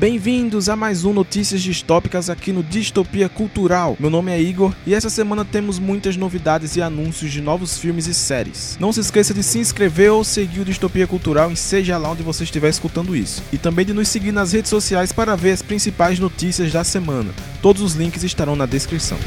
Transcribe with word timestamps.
Bem-vindos 0.00 0.70
a 0.70 0.76
mais 0.76 1.04
um 1.04 1.12
Notícias 1.12 1.60
Distópicas 1.60 2.30
aqui 2.30 2.54
no 2.54 2.62
Distopia 2.62 3.28
Cultural. 3.28 3.98
Meu 4.00 4.08
nome 4.08 4.32
é 4.32 4.40
Igor 4.40 4.74
e 4.86 4.94
essa 4.94 5.10
semana 5.10 5.44
temos 5.44 5.78
muitas 5.78 6.16
novidades 6.16 6.74
e 6.74 6.80
anúncios 6.80 7.30
de 7.30 7.42
novos 7.42 7.76
filmes 7.76 8.06
e 8.06 8.14
séries. 8.14 8.78
Não 8.80 8.94
se 8.94 9.00
esqueça 9.00 9.34
de 9.34 9.42
se 9.42 9.58
inscrever 9.58 10.10
ou 10.10 10.24
seguir 10.24 10.60
o 10.60 10.64
Distopia 10.64 11.06
Cultural 11.06 11.52
em 11.52 11.54
seja 11.54 11.98
lá 11.98 12.12
onde 12.12 12.22
você 12.22 12.44
estiver 12.44 12.70
escutando 12.70 13.14
isso. 13.14 13.42
E 13.52 13.58
também 13.58 13.84
de 13.84 13.92
nos 13.92 14.08
seguir 14.08 14.32
nas 14.32 14.52
redes 14.52 14.70
sociais 14.70 15.12
para 15.12 15.36
ver 15.36 15.52
as 15.52 15.60
principais 15.60 16.18
notícias 16.18 16.72
da 16.72 16.82
semana. 16.82 17.34
Todos 17.60 17.82
os 17.82 17.92
links 17.92 18.24
estarão 18.24 18.56
na 18.56 18.64
descrição. 18.64 19.18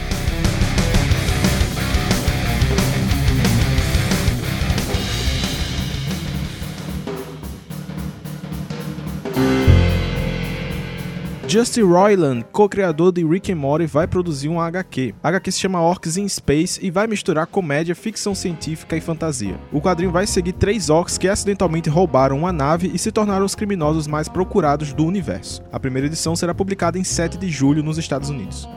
Justin 11.53 11.83
Roiland, 11.83 12.43
co-criador 12.51 13.11
de 13.11 13.23
Rick 13.23 13.51
and 13.51 13.57
Morty, 13.57 13.85
vai 13.85 14.07
produzir 14.07 14.49
um 14.49 14.59
HQ. 14.59 15.13
A 15.21 15.27
HQ 15.27 15.51
se 15.51 15.59
chama 15.59 15.79
Orcs 15.79 16.17
in 16.17 16.27
Space 16.27 16.83
e 16.83 16.89
vai 16.89 17.05
misturar 17.05 17.45
comédia, 17.45 17.93
ficção 17.93 18.33
científica 18.33 18.97
e 18.97 18.99
fantasia. 18.99 19.59
O 19.71 19.79
quadrinho 19.79 20.11
vai 20.11 20.25
seguir 20.25 20.53
três 20.53 20.89
orcs 20.89 21.15
que 21.15 21.27
acidentalmente 21.27 21.91
roubaram 21.91 22.39
uma 22.39 22.51
nave 22.51 22.89
e 22.91 22.97
se 22.97 23.11
tornaram 23.11 23.45
os 23.45 23.53
criminosos 23.53 24.07
mais 24.07 24.27
procurados 24.27 24.93
do 24.93 25.05
universo. 25.05 25.61
A 25.71 25.79
primeira 25.79 26.07
edição 26.07 26.35
será 26.35 26.55
publicada 26.55 26.97
em 26.97 27.03
7 27.03 27.37
de 27.37 27.49
julho 27.49 27.83
nos 27.83 27.99
Estados 27.99 28.31
Unidos. 28.31 28.67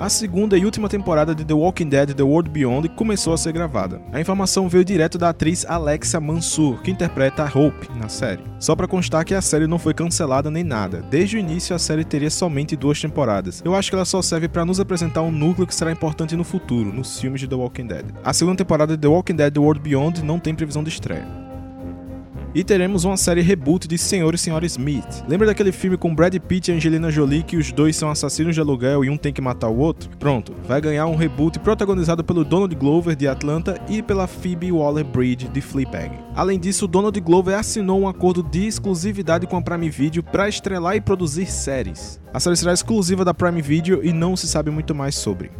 A 0.00 0.08
segunda 0.08 0.56
e 0.56 0.64
última 0.64 0.88
temporada 0.88 1.34
de 1.34 1.44
The 1.44 1.52
Walking 1.52 1.90
Dead 1.90 2.14
The 2.14 2.22
World 2.22 2.48
Beyond 2.48 2.88
começou 2.88 3.34
a 3.34 3.36
ser 3.36 3.52
gravada. 3.52 4.00
A 4.10 4.18
informação 4.18 4.66
veio 4.66 4.82
direto 4.82 5.18
da 5.18 5.28
atriz 5.28 5.66
Alexa 5.68 6.18
Mansur, 6.18 6.80
que 6.80 6.90
interpreta 6.90 7.44
a 7.44 7.46
Hope 7.46 7.86
na 7.98 8.08
série. 8.08 8.42
Só 8.58 8.74
para 8.74 8.88
constar 8.88 9.26
que 9.26 9.34
a 9.34 9.42
série 9.42 9.66
não 9.66 9.78
foi 9.78 9.92
cancelada 9.92 10.50
nem 10.50 10.64
nada. 10.64 11.04
Desde 11.10 11.36
o 11.36 11.38
início 11.38 11.76
a 11.76 11.78
série 11.78 12.02
teria 12.02 12.30
somente 12.30 12.76
duas 12.76 12.98
temporadas. 12.98 13.60
Eu 13.62 13.74
acho 13.74 13.90
que 13.90 13.94
ela 13.94 14.06
só 14.06 14.22
serve 14.22 14.48
para 14.48 14.64
nos 14.64 14.80
apresentar 14.80 15.20
um 15.20 15.30
núcleo 15.30 15.66
que 15.66 15.74
será 15.74 15.92
importante 15.92 16.34
no 16.34 16.44
futuro, 16.44 16.90
nos 16.90 17.20
filmes 17.20 17.42
de 17.42 17.46
The 17.46 17.56
Walking 17.56 17.86
Dead. 17.88 18.06
A 18.24 18.32
segunda 18.32 18.56
temporada 18.56 18.96
de 18.96 19.02
The 19.02 19.08
Walking 19.08 19.36
Dead 19.36 19.52
The 19.52 19.60
World 19.60 19.82
Beyond 19.82 20.24
não 20.24 20.38
tem 20.38 20.54
previsão 20.54 20.82
de 20.82 20.88
estreia. 20.88 21.49
E 22.52 22.64
teremos 22.64 23.04
uma 23.04 23.16
série 23.16 23.42
reboot 23.42 23.86
de 23.86 23.96
Senhor 23.96 24.34
e 24.34 24.38
Senhora 24.38 24.66
Smith. 24.66 25.24
Lembra 25.28 25.46
daquele 25.46 25.70
filme 25.70 25.96
com 25.96 26.12
Brad 26.12 26.34
Pitt 26.34 26.68
e 26.68 26.74
Angelina 26.74 27.08
Jolie 27.08 27.44
que 27.44 27.56
os 27.56 27.70
dois 27.70 27.94
são 27.94 28.10
assassinos 28.10 28.56
de 28.56 28.60
aluguel 28.60 29.04
e 29.04 29.08
um 29.08 29.16
tem 29.16 29.32
que 29.32 29.40
matar 29.40 29.68
o 29.68 29.78
outro? 29.78 30.10
Pronto, 30.18 30.52
vai 30.66 30.80
ganhar 30.80 31.06
um 31.06 31.14
reboot 31.14 31.60
protagonizado 31.60 32.24
pelo 32.24 32.44
Donald 32.44 32.74
Glover 32.74 33.14
de 33.14 33.28
Atlanta 33.28 33.80
e 33.88 34.02
pela 34.02 34.26
Phoebe 34.26 34.72
Waller-Bridge 34.72 35.46
de 35.46 35.60
Fleabag. 35.60 36.10
Além 36.34 36.58
disso, 36.58 36.88
Donald 36.88 37.20
Glover 37.20 37.56
assinou 37.56 38.00
um 38.00 38.08
acordo 38.08 38.42
de 38.42 38.66
exclusividade 38.66 39.46
com 39.46 39.56
a 39.56 39.62
Prime 39.62 39.88
Video 39.88 40.20
para 40.20 40.48
estrelar 40.48 40.96
e 40.96 41.00
produzir 41.00 41.46
séries. 41.46 42.20
A 42.34 42.40
série 42.40 42.56
será 42.56 42.72
exclusiva 42.72 43.24
da 43.24 43.32
Prime 43.32 43.62
Video 43.62 44.04
e 44.04 44.12
não 44.12 44.34
se 44.34 44.48
sabe 44.48 44.72
muito 44.72 44.92
mais 44.92 45.14
sobre. 45.14 45.52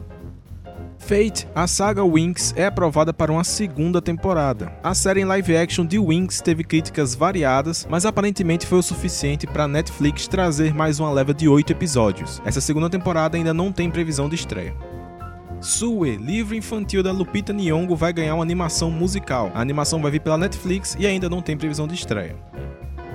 Fate, 1.10 1.48
a 1.56 1.66
saga 1.66 2.04
Winx 2.04 2.54
é 2.56 2.66
aprovada 2.66 3.12
para 3.12 3.32
uma 3.32 3.42
segunda 3.42 4.00
temporada. 4.00 4.72
A 4.80 4.94
série 4.94 5.22
em 5.22 5.24
live 5.24 5.56
action 5.56 5.84
de 5.84 5.98
Winx 5.98 6.40
teve 6.40 6.62
críticas 6.62 7.16
variadas, 7.16 7.84
mas 7.90 8.06
aparentemente 8.06 8.64
foi 8.64 8.78
o 8.78 8.82
suficiente 8.82 9.44
para 9.44 9.66
Netflix 9.66 10.28
trazer 10.28 10.72
mais 10.72 11.00
uma 11.00 11.10
leva 11.10 11.34
de 11.34 11.48
8 11.48 11.72
episódios. 11.72 12.40
Essa 12.44 12.60
segunda 12.60 12.88
temporada 12.88 13.36
ainda 13.36 13.52
não 13.52 13.72
tem 13.72 13.90
previsão 13.90 14.28
de 14.28 14.36
estreia. 14.36 14.72
Sue, 15.60 16.14
livro 16.16 16.54
infantil 16.54 17.02
da 17.02 17.10
Lupita 17.10 17.52
Nyong'o, 17.52 17.96
vai 17.96 18.12
ganhar 18.12 18.36
uma 18.36 18.44
animação 18.44 18.88
musical. 18.88 19.50
A 19.52 19.60
animação 19.60 20.00
vai 20.00 20.12
vir 20.12 20.20
pela 20.20 20.38
Netflix 20.38 20.96
e 20.96 21.08
ainda 21.08 21.28
não 21.28 21.42
tem 21.42 21.56
previsão 21.56 21.88
de 21.88 21.94
estreia. 21.96 22.36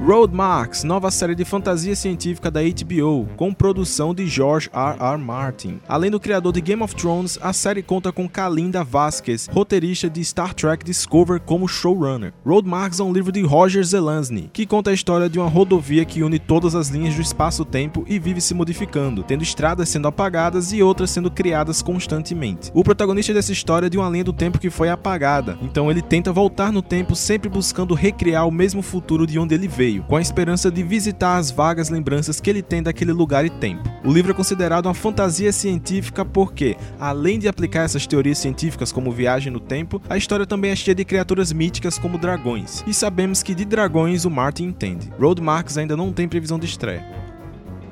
Roadmarks, 0.03 0.83
nova 0.83 1.09
série 1.09 1.33
de 1.33 1.45
fantasia 1.45 1.95
científica 1.95 2.51
da 2.51 2.59
HBO, 2.61 3.27
com 3.37 3.53
produção 3.53 4.13
de 4.13 4.27
George 4.27 4.69
R. 4.73 4.97
R. 4.99 5.17
Martin. 5.17 5.79
Além 5.87 6.11
do 6.11 6.19
criador 6.19 6.51
de 6.51 6.59
Game 6.59 6.83
of 6.83 6.93
Thrones, 6.93 7.39
a 7.41 7.53
série 7.53 7.81
conta 7.81 8.11
com 8.11 8.27
Kalinda 8.27 8.83
Vasquez, 8.83 9.47
roteirista 9.51 10.09
de 10.09 10.23
Star 10.23 10.53
Trek 10.53 10.83
Discover 10.83 11.39
como 11.39 11.67
showrunner. 11.67 12.33
Roadmarks 12.45 12.99
é 12.99 13.03
um 13.03 13.13
livro 13.13 13.31
de 13.31 13.41
Roger 13.41 13.83
Zelazny, 13.83 14.49
que 14.51 14.65
conta 14.65 14.91
a 14.91 14.93
história 14.93 15.29
de 15.29 15.39
uma 15.39 15.47
rodovia 15.47 16.03
que 16.03 16.21
une 16.21 16.39
todas 16.39 16.75
as 16.75 16.89
linhas 16.89 17.15
do 17.15 17.21
espaço-tempo 17.21 18.03
e 18.05 18.19
vive 18.19 18.41
se 18.41 18.53
modificando, 18.53 19.23
tendo 19.23 19.43
estradas 19.43 19.87
sendo 19.87 20.09
apagadas 20.09 20.73
e 20.73 20.83
outras 20.83 21.09
sendo 21.09 21.31
criadas 21.31 21.81
constantemente. 21.81 22.69
O 22.73 22.83
protagonista 22.83 23.33
dessa 23.33 23.53
história 23.53 23.87
é 23.87 23.89
de 23.89 23.97
uma 23.97 24.09
linha 24.09 24.25
do 24.25 24.33
tempo 24.33 24.59
que 24.59 24.69
foi 24.69 24.89
apagada, 24.89 25.57
então 25.61 25.89
ele 25.89 26.01
tenta 26.01 26.33
voltar 26.33 26.71
no 26.71 26.81
tempo 26.81 27.15
sempre 27.15 27.49
buscando 27.49 27.93
recriar 27.93 28.45
o 28.45 28.51
mesmo 28.51 28.81
futuro 28.81 29.25
de 29.25 29.39
onde 29.39 29.55
ele 29.55 29.69
veio 29.69 29.84
veio, 29.85 30.03
com 30.03 30.15
a 30.15 30.21
esperança 30.21 30.71
de 30.71 30.81
visitar 30.81 31.37
as 31.37 31.51
vagas 31.51 31.89
lembranças 31.89 32.39
que 32.39 32.49
ele 32.49 32.63
tem 32.63 32.81
daquele 32.81 33.11
lugar 33.11 33.45
e 33.45 33.49
tempo. 33.51 33.83
O 34.03 34.11
livro 34.11 34.31
é 34.31 34.33
considerado 34.33 34.87
uma 34.87 34.95
fantasia 34.95 35.51
científica 35.51 36.25
porque, 36.25 36.75
além 36.99 37.37
de 37.37 37.47
aplicar 37.47 37.83
essas 37.83 38.07
teorias 38.07 38.39
científicas 38.39 38.91
como 38.91 39.11
viagem 39.11 39.53
no 39.53 39.59
tempo, 39.59 40.01
a 40.09 40.17
história 40.17 40.45
também 40.45 40.71
é 40.71 40.75
cheia 40.75 40.95
de 40.95 41.05
criaturas 41.05 41.53
míticas 41.53 41.99
como 41.99 42.17
dragões. 42.17 42.83
E 42.87 42.93
sabemos 42.93 43.43
que 43.43 43.53
de 43.53 43.63
dragões 43.63 44.25
o 44.25 44.31
Martin 44.31 44.63
entende. 44.65 45.11
Roadmarks 45.19 45.77
ainda 45.77 45.95
não 45.95 46.11
tem 46.11 46.27
previsão 46.27 46.57
de 46.57 46.65
estreia 46.65 47.24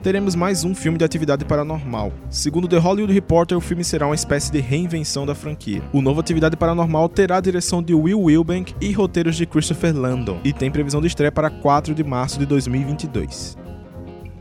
teremos 0.03 0.35
mais 0.35 0.65
um 0.65 0.75
filme 0.75 0.97
de 0.97 1.05
atividade 1.05 1.45
paranormal. 1.45 2.11
Segundo 2.29 2.67
The 2.67 2.77
Hollywood 2.77 3.13
Reporter, 3.13 3.57
o 3.57 3.61
filme 3.61 3.85
será 3.85 4.05
uma 4.05 4.13
espécie 4.13 4.51
de 4.51 4.59
reinvenção 4.59 5.25
da 5.25 5.33
franquia. 5.33 5.81
O 5.93 6.01
novo 6.01 6.19
Atividade 6.19 6.57
Paranormal 6.57 7.07
terá 7.07 7.37
a 7.37 7.41
direção 7.41 7.81
de 7.81 7.93
Will 7.93 8.21
Wilbank 8.21 8.75
e 8.81 8.91
roteiros 8.91 9.37
de 9.37 9.45
Christopher 9.45 9.95
Landon, 9.95 10.41
e 10.43 10.51
tem 10.51 10.69
previsão 10.69 10.99
de 10.99 11.07
estreia 11.07 11.31
para 11.31 11.49
4 11.49 11.95
de 11.95 12.03
março 12.03 12.37
de 12.37 12.45
2022. 12.45 13.62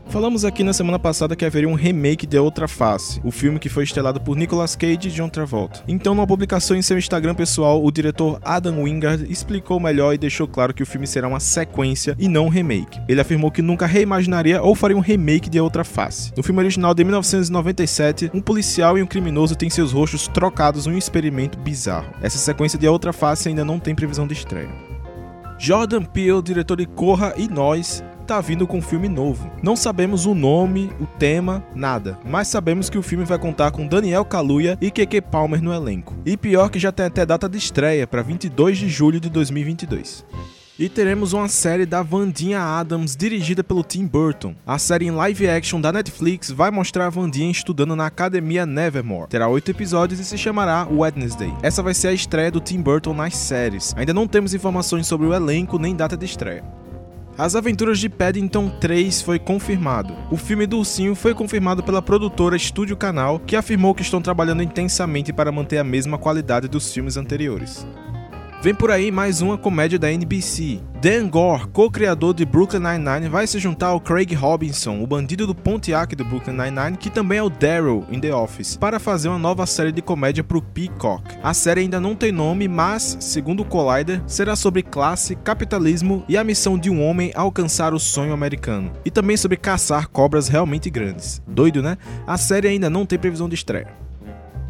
Falamos 0.07 0.45
aqui 0.45 0.63
na 0.63 0.73
semana 0.73 0.99
passada 0.99 1.35
que 1.35 1.43
haveria 1.43 1.67
um 1.67 1.73
remake 1.73 2.27
de 2.27 2.37
Outra 2.37 2.67
Face, 2.67 3.19
o 3.23 3.31
filme 3.31 3.57
que 3.57 3.69
foi 3.69 3.83
estelado 3.83 4.21
por 4.21 4.37
Nicolas 4.37 4.75
Cage 4.75 5.07
e 5.07 5.11
John 5.11 5.27
Travolta. 5.27 5.83
Então, 5.87 6.13
numa 6.13 6.27
publicação 6.27 6.77
em 6.77 6.81
seu 6.83 6.97
Instagram 6.97 7.33
pessoal, 7.33 7.83
o 7.83 7.91
diretor 7.91 8.39
Adam 8.43 8.83
Wingard 8.83 9.25
explicou 9.31 9.79
melhor 9.79 10.13
e 10.13 10.17
deixou 10.17 10.47
claro 10.47 10.73
que 10.73 10.83
o 10.83 10.85
filme 10.85 11.07
será 11.07 11.27
uma 11.27 11.39
sequência 11.39 12.15
e 12.19 12.27
não 12.27 12.45
um 12.45 12.49
remake. 12.49 12.99
Ele 13.07 13.21
afirmou 13.21 13.49
que 13.49 13.61
nunca 13.61 13.87
reimaginaria 13.87 14.61
ou 14.61 14.75
faria 14.75 14.97
um 14.97 15.01
remake 15.01 15.49
de 15.49 15.59
Outra 15.59 15.83
Face. 15.83 16.31
No 16.37 16.43
filme 16.43 16.59
original 16.59 16.93
de 16.93 17.03
1997, 17.03 18.29
um 18.33 18.41
policial 18.41 18.97
e 18.97 19.01
um 19.01 19.07
criminoso 19.07 19.55
têm 19.55 19.69
seus 19.69 19.91
rostos 19.91 20.27
trocados 20.27 20.85
em 20.85 20.91
um 20.91 20.97
experimento 20.97 21.57
bizarro. 21.57 22.13
Essa 22.21 22.37
sequência 22.37 22.77
de 22.77 22.87
Outra 22.87 23.13
Face 23.13 23.49
ainda 23.49 23.65
não 23.65 23.79
tem 23.79 23.95
previsão 23.95 24.27
de 24.27 24.33
estreia. 24.33 24.69
Jordan 25.57 26.03
Peele, 26.03 26.41
diretor 26.41 26.75
de 26.75 26.85
Corra 26.85 27.33
e 27.37 27.47
Nós, 27.47 28.03
tá 28.23 28.41
vindo 28.41 28.65
com 28.65 28.77
um 28.77 28.81
filme 28.81 29.07
novo. 29.07 29.51
Não 29.61 29.75
sabemos 29.75 30.25
o 30.25 30.33
nome, 30.33 30.89
o 30.99 31.05
tema, 31.05 31.63
nada, 31.75 32.17
mas 32.25 32.47
sabemos 32.47 32.89
que 32.89 32.97
o 32.97 33.03
filme 33.03 33.25
vai 33.25 33.37
contar 33.37 33.71
com 33.71 33.87
Daniel 33.87 34.25
Kaluuya 34.25 34.77
e 34.81 34.89
Keke 34.89 35.21
Palmer 35.21 35.61
no 35.61 35.73
elenco. 35.73 36.15
E 36.25 36.35
pior 36.35 36.69
que 36.69 36.79
já 36.79 36.91
tem 36.91 37.05
até 37.05 37.25
data 37.25 37.47
de 37.47 37.57
estreia 37.57 38.07
para 38.07 38.21
22 38.21 38.77
de 38.77 38.89
julho 38.89 39.19
de 39.19 39.29
2022. 39.29 40.25
E 40.77 40.89
teremos 40.89 41.33
uma 41.33 41.47
série 41.47 41.85
da 41.85 42.01
Vandinha 42.01 42.59
Adams 42.59 43.15
dirigida 43.15 43.63
pelo 43.63 43.83
Tim 43.83 44.07
Burton. 44.07 44.55
A 44.65 44.79
série 44.79 45.05
em 45.05 45.11
live 45.11 45.47
action 45.47 45.79
da 45.79 45.91
Netflix 45.91 46.49
vai 46.49 46.71
mostrar 46.71 47.05
a 47.05 47.09
Vandinha 47.11 47.51
estudando 47.51 47.95
na 47.95 48.07
Academia 48.07 48.65
Nevermore. 48.65 49.29
Terá 49.29 49.47
oito 49.47 49.69
episódios 49.69 50.19
e 50.19 50.25
se 50.25 50.35
chamará 50.35 50.87
Wednesday. 50.91 51.53
Essa 51.61 51.83
vai 51.83 51.93
ser 51.93 52.07
a 52.07 52.13
estreia 52.13 52.49
do 52.49 52.59
Tim 52.59 52.81
Burton 52.81 53.13
nas 53.13 53.35
séries. 53.37 53.93
Ainda 53.95 54.15
não 54.15 54.27
temos 54.27 54.55
informações 54.55 55.05
sobre 55.05 55.27
o 55.27 55.33
elenco 55.33 55.77
nem 55.77 55.95
data 55.95 56.17
de 56.17 56.25
estreia. 56.25 56.63
As 57.35 57.55
Aventuras 57.55 57.97
de 57.97 58.07
Paddington 58.09 58.69
3 58.79 59.23
foi 59.23 59.39
confirmado. 59.39 60.15
O 60.29 60.37
filme 60.37 60.67
do 60.67 60.77
ursinho 60.77 61.15
foi 61.15 61.33
confirmado 61.33 61.81
pela 61.81 61.99
produtora 61.99 62.55
Estúdio 62.55 62.95
Canal, 62.95 63.39
que 63.39 63.55
afirmou 63.55 63.95
que 63.95 64.03
estão 64.03 64.21
trabalhando 64.21 64.61
intensamente 64.61 65.33
para 65.33 65.51
manter 65.51 65.79
a 65.79 65.83
mesma 65.83 66.19
qualidade 66.19 66.67
dos 66.67 66.93
filmes 66.93 67.17
anteriores. 67.17 67.87
Vem 68.63 68.73
por 68.73 68.89
aí 68.89 69.11
mais 69.11 69.41
uma 69.41 69.57
comédia 69.57 69.99
da 69.99 70.09
NBC. 70.09 70.79
Dan 71.01 71.27
Gore, 71.27 71.67
co-criador 71.67 72.33
de 72.33 72.45
Brooklyn 72.45 72.79
Nine-Nine, 72.79 73.27
vai 73.27 73.45
se 73.45 73.59
juntar 73.59 73.87
ao 73.87 73.99
Craig 73.99 74.33
Robinson, 74.33 75.03
o 75.03 75.05
bandido 75.05 75.45
do 75.45 75.53
Pontiac 75.53 76.15
do 76.15 76.23
Brooklyn 76.23 76.55
Nine-Nine, 76.55 76.95
que 76.95 77.09
também 77.09 77.39
é 77.39 77.43
o 77.43 77.49
Daryl 77.49 78.05
em 78.09 78.21
The 78.21 78.33
Office, 78.33 78.77
para 78.77 79.01
fazer 79.01 79.27
uma 79.27 79.37
nova 79.37 79.65
série 79.65 79.91
de 79.91 80.01
comédia 80.01 80.45
para 80.45 80.57
o 80.57 80.61
Peacock. 80.61 81.35
A 81.43 81.53
série 81.53 81.81
ainda 81.81 81.99
não 81.99 82.15
tem 82.15 82.31
nome, 82.31 82.69
mas, 82.69 83.17
segundo 83.19 83.63
o 83.63 83.65
Collider, 83.65 84.23
será 84.25 84.55
sobre 84.55 84.81
classe, 84.81 85.35
capitalismo 85.35 86.23
e 86.29 86.37
a 86.37 86.43
missão 86.45 86.77
de 86.77 86.89
um 86.89 87.03
homem 87.03 87.33
alcançar 87.35 87.93
o 87.93 87.99
sonho 87.99 88.31
americano. 88.31 88.93
E 89.03 89.11
também 89.11 89.35
sobre 89.35 89.57
caçar 89.57 90.07
cobras 90.07 90.47
realmente 90.47 90.89
grandes. 90.89 91.41
Doido, 91.45 91.83
né? 91.83 91.97
A 92.25 92.37
série 92.37 92.69
ainda 92.69 92.89
não 92.89 93.05
tem 93.05 93.19
previsão 93.19 93.49
de 93.49 93.55
estreia 93.55 94.03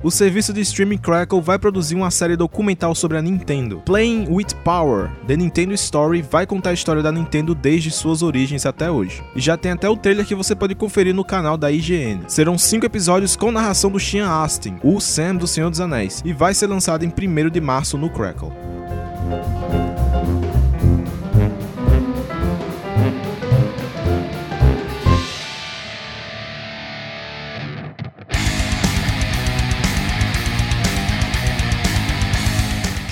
o 0.04 0.12
serviço 0.12 0.52
de 0.52 0.60
streaming 0.62 0.98
Crackle 0.98 1.42
vai 1.42 1.58
produzir 1.58 1.96
uma 1.96 2.12
série 2.12 2.36
documental 2.36 2.94
sobre 2.94 3.18
a 3.18 3.22
Nintendo. 3.22 3.82
Playing 3.86 4.28
with 4.30 4.48
Power, 4.64 5.10
The 5.26 5.38
Nintendo 5.38 5.74
Story, 5.74 6.22
vai 6.22 6.46
contar 6.46 6.72
a 6.72 6.74
história 6.74 7.02
da 7.02 7.12
Nintendo 7.12 7.56
desde 7.56 7.90
suas 7.90 8.22
origens 8.22 8.66
até 8.66 8.92
hoje. 8.92 9.24
E 9.34 9.40
já 9.40 9.56
tem 9.56 9.72
até 9.72 9.90
o 9.90 9.96
trailer 9.96 10.26
que 10.26 10.36
você 10.36 10.54
pode 10.54 10.76
conferir 10.76 11.16
no 11.16 11.24
canal 11.24 11.58
da 11.58 11.72
IGN. 11.72 12.24
Serão 12.28 12.58
cinco 12.58 12.86
episódios 12.86 13.38
com 13.38 13.52
narração 13.52 13.90
do 13.90 14.00
Sean 14.00 14.28
Astin, 14.28 14.76
o 14.84 15.00
Sam 15.00 15.36
do 15.36 15.48
Senhor 15.48 15.70
dos 15.70 15.80
Anéis, 15.80 16.22
e 16.26 16.34
vai 16.34 16.54
ser 16.54 16.68
lançado 16.68 17.06
em 17.06 17.08
1 17.08 17.50
de 17.50 17.62
março 17.62 17.98
no 17.98 18.10
Crackle. 18.10 18.52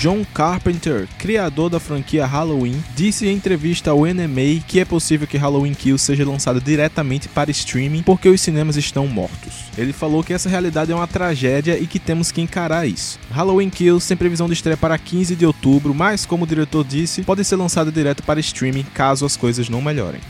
John 0.02 0.24
Carpenter, 0.34 1.06
criador 1.16 1.70
da 1.70 1.78
franquia 1.78 2.26
Halloween, 2.26 2.82
disse 2.96 3.28
em 3.28 3.36
entrevista 3.36 3.92
ao 3.92 4.00
NMA 4.00 4.60
que 4.66 4.80
é 4.80 4.84
possível 4.84 5.28
que 5.28 5.36
Halloween 5.36 5.74
Kills 5.74 6.04
seja 6.04 6.28
lançado 6.28 6.60
diretamente 6.60 7.28
para 7.28 7.52
streaming 7.52 8.02
porque 8.02 8.28
os 8.28 8.40
cinemas 8.40 8.76
estão 8.76 9.06
mortos. 9.06 9.66
Ele 9.78 9.92
falou 9.92 10.24
que 10.24 10.32
essa 10.32 10.48
realidade 10.48 10.90
é 10.90 10.94
uma 10.96 11.06
tragédia 11.06 11.78
e 11.78 11.86
que 11.86 12.00
temos 12.00 12.32
que 12.32 12.40
encarar 12.40 12.84
isso. 12.84 13.16
Halloween 13.30 13.70
Kills 13.70 14.08
tem 14.08 14.16
previsão 14.16 14.48
de 14.48 14.54
estreia 14.54 14.76
para 14.76 14.98
15 14.98 15.36
de 15.36 15.46
outubro, 15.46 15.94
mas 15.94 16.26
como 16.26 16.42
o 16.42 16.48
diretor 16.48 16.82
disse, 16.82 17.22
pode 17.22 17.44
ser 17.44 17.54
lançado 17.54 17.92
direto 17.92 18.24
para 18.24 18.40
streaming 18.40 18.82
caso 18.92 19.24
as 19.24 19.36
coisas 19.36 19.68
não 19.68 19.80
melhorem 19.80 20.20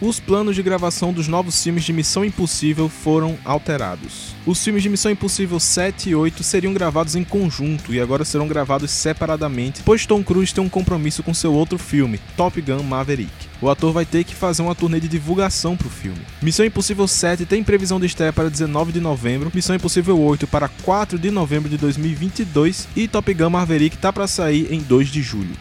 os 0.00 0.20
planos 0.20 0.54
de 0.54 0.62
gravação 0.62 1.12
dos 1.12 1.26
novos 1.26 1.60
filmes 1.60 1.82
de 1.82 1.92
Missão 1.92 2.24
Impossível 2.24 2.88
foram 2.88 3.36
alterados. 3.44 4.32
Os 4.46 4.62
filmes 4.62 4.84
de 4.84 4.88
Missão 4.88 5.10
Impossível 5.10 5.58
7 5.58 6.10
e 6.10 6.14
8 6.14 6.44
seriam 6.44 6.72
gravados 6.72 7.16
em 7.16 7.24
conjunto 7.24 7.92
e 7.92 8.00
agora 8.00 8.24
serão 8.24 8.46
gravados 8.46 8.92
separadamente, 8.92 9.82
pois 9.84 10.06
Tom 10.06 10.22
Cruise 10.22 10.54
tem 10.54 10.62
um 10.62 10.68
compromisso 10.68 11.22
com 11.24 11.34
seu 11.34 11.52
outro 11.52 11.78
filme, 11.78 12.20
Top 12.36 12.60
Gun 12.60 12.84
Maverick. 12.84 13.32
O 13.60 13.68
ator 13.68 13.92
vai 13.92 14.06
ter 14.06 14.22
que 14.22 14.36
fazer 14.36 14.62
uma 14.62 14.74
turnê 14.74 15.00
de 15.00 15.08
divulgação 15.08 15.76
para 15.76 15.88
o 15.88 15.90
filme. 15.90 16.20
Missão 16.40 16.64
Impossível 16.64 17.08
7 17.08 17.44
tem 17.44 17.64
previsão 17.64 17.98
de 17.98 18.06
estreia 18.06 18.32
para 18.32 18.48
19 18.48 18.92
de 18.92 19.00
novembro, 19.00 19.50
Missão 19.52 19.74
Impossível 19.74 20.16
8 20.16 20.46
para 20.46 20.68
4 20.68 21.18
de 21.18 21.30
novembro 21.32 21.68
de 21.68 21.76
2022 21.76 22.86
e 22.94 23.08
Top 23.08 23.34
Gun 23.34 23.50
Maverick 23.50 23.96
está 23.96 24.12
para 24.12 24.28
sair 24.28 24.72
em 24.72 24.78
2 24.78 25.08
de 25.08 25.22
julho. 25.22 25.56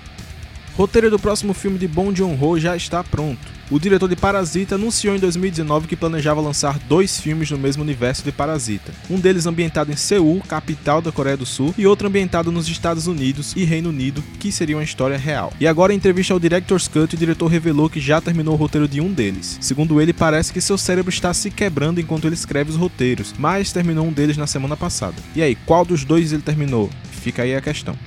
Roteiro 0.76 1.10
do 1.10 1.18
próximo 1.18 1.56
filme 1.56 1.80
de 1.80 1.88
Bong 1.88 2.16
Joon-ho 2.16 2.60
já 2.60 2.78
está 2.78 3.04
pronto. 3.04 3.57
O 3.70 3.78
diretor 3.78 4.08
de 4.08 4.16
Parasita 4.16 4.76
anunciou 4.76 5.14
em 5.14 5.20
2019 5.20 5.90
que 5.90 5.96
planejava 5.98 6.40
lançar 6.40 6.80
dois 6.88 7.20
filmes 7.20 7.52
no 7.52 7.58
mesmo 7.58 7.84
universo 7.84 8.24
de 8.24 8.32
Parasita. 8.32 8.94
Um 9.10 9.20
deles 9.20 9.46
ambientado 9.46 9.92
em 9.92 9.96
Seul, 9.96 10.42
capital 10.48 11.02
da 11.02 11.12
Coreia 11.12 11.36
do 11.36 11.46
Sul, 11.46 11.76
e 11.78 11.86
outro 11.86 12.08
ambientado 12.08 12.50
nos 12.50 12.70
Estados 12.70 13.08
Unidos 13.08 13.54
e 13.58 13.66
Reino 13.66 13.90
Unido, 13.90 14.24
que 14.40 14.54
seria 14.54 14.78
uma 14.78 14.86
história 14.86 15.18
real. 15.18 15.52
E 15.60 15.68
agora, 15.68 15.92
em 15.94 15.98
entrevista 15.98 16.34
ao 16.34 16.40
Director's 16.40 16.88
Cut, 16.88 17.14
o 17.14 17.18
diretor 17.18 17.48
revelou 17.48 17.90
que 17.90 18.00
já 18.00 18.22
terminou 18.22 18.54
o 18.54 18.58
roteiro 18.58 18.88
de 18.88 19.02
um 19.02 19.12
deles. 19.12 19.58
Segundo 19.60 20.00
ele, 20.00 20.14
parece 20.14 20.54
que 20.54 20.62
seu 20.62 20.78
cérebro 20.78 21.10
está 21.10 21.34
se 21.34 21.52
quebrando 21.52 22.00
enquanto 22.00 22.24
ele 22.24 22.36
escreve 22.36 22.70
os 22.70 22.78
roteiros, 22.78 23.34
mas 23.38 23.74
terminou 23.74 24.06
um 24.06 24.14
deles 24.14 24.38
na 24.38 24.48
semana 24.48 24.78
passada. 24.78 25.16
E 25.36 25.42
aí, 25.42 25.56
qual 25.66 25.84
dos 25.84 26.06
dois 26.06 26.32
ele 26.32 26.42
terminou? 26.42 26.90
Fica 27.12 27.44
aí 27.44 27.54
a 27.54 27.60
questão. 27.60 27.98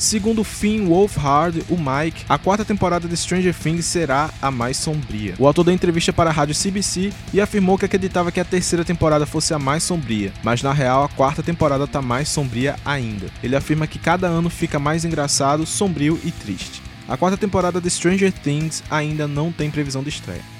Segundo 0.00 0.42
Finn 0.42 0.86
Wolfhard, 0.86 1.62
o 1.68 1.76
Mike, 1.76 2.24
a 2.26 2.38
quarta 2.38 2.64
temporada 2.64 3.06
de 3.06 3.14
Stranger 3.14 3.54
Things 3.54 3.84
será 3.84 4.30
a 4.40 4.50
mais 4.50 4.78
sombria. 4.78 5.34
O 5.38 5.46
autor 5.46 5.62
deu 5.62 5.74
entrevista 5.74 6.10
para 6.10 6.30
a 6.30 6.32
rádio 6.32 6.54
CBC 6.54 7.12
e 7.34 7.38
afirmou 7.38 7.76
que 7.76 7.84
acreditava 7.84 8.32
que 8.32 8.40
a 8.40 8.44
terceira 8.44 8.82
temporada 8.82 9.26
fosse 9.26 9.52
a 9.52 9.58
mais 9.58 9.82
sombria, 9.82 10.32
mas 10.42 10.62
na 10.62 10.72
real 10.72 11.04
a 11.04 11.08
quarta 11.10 11.42
temporada 11.42 11.84
está 11.84 12.00
mais 12.00 12.30
sombria 12.30 12.76
ainda. 12.82 13.26
Ele 13.42 13.54
afirma 13.54 13.86
que 13.86 13.98
cada 13.98 14.26
ano 14.26 14.48
fica 14.48 14.78
mais 14.78 15.04
engraçado, 15.04 15.66
sombrio 15.66 16.18
e 16.24 16.30
triste. 16.30 16.80
A 17.06 17.18
quarta 17.18 17.36
temporada 17.36 17.78
de 17.78 17.90
Stranger 17.90 18.32
Things 18.32 18.82
ainda 18.90 19.28
não 19.28 19.52
tem 19.52 19.70
previsão 19.70 20.02
de 20.02 20.08
estreia. 20.08 20.59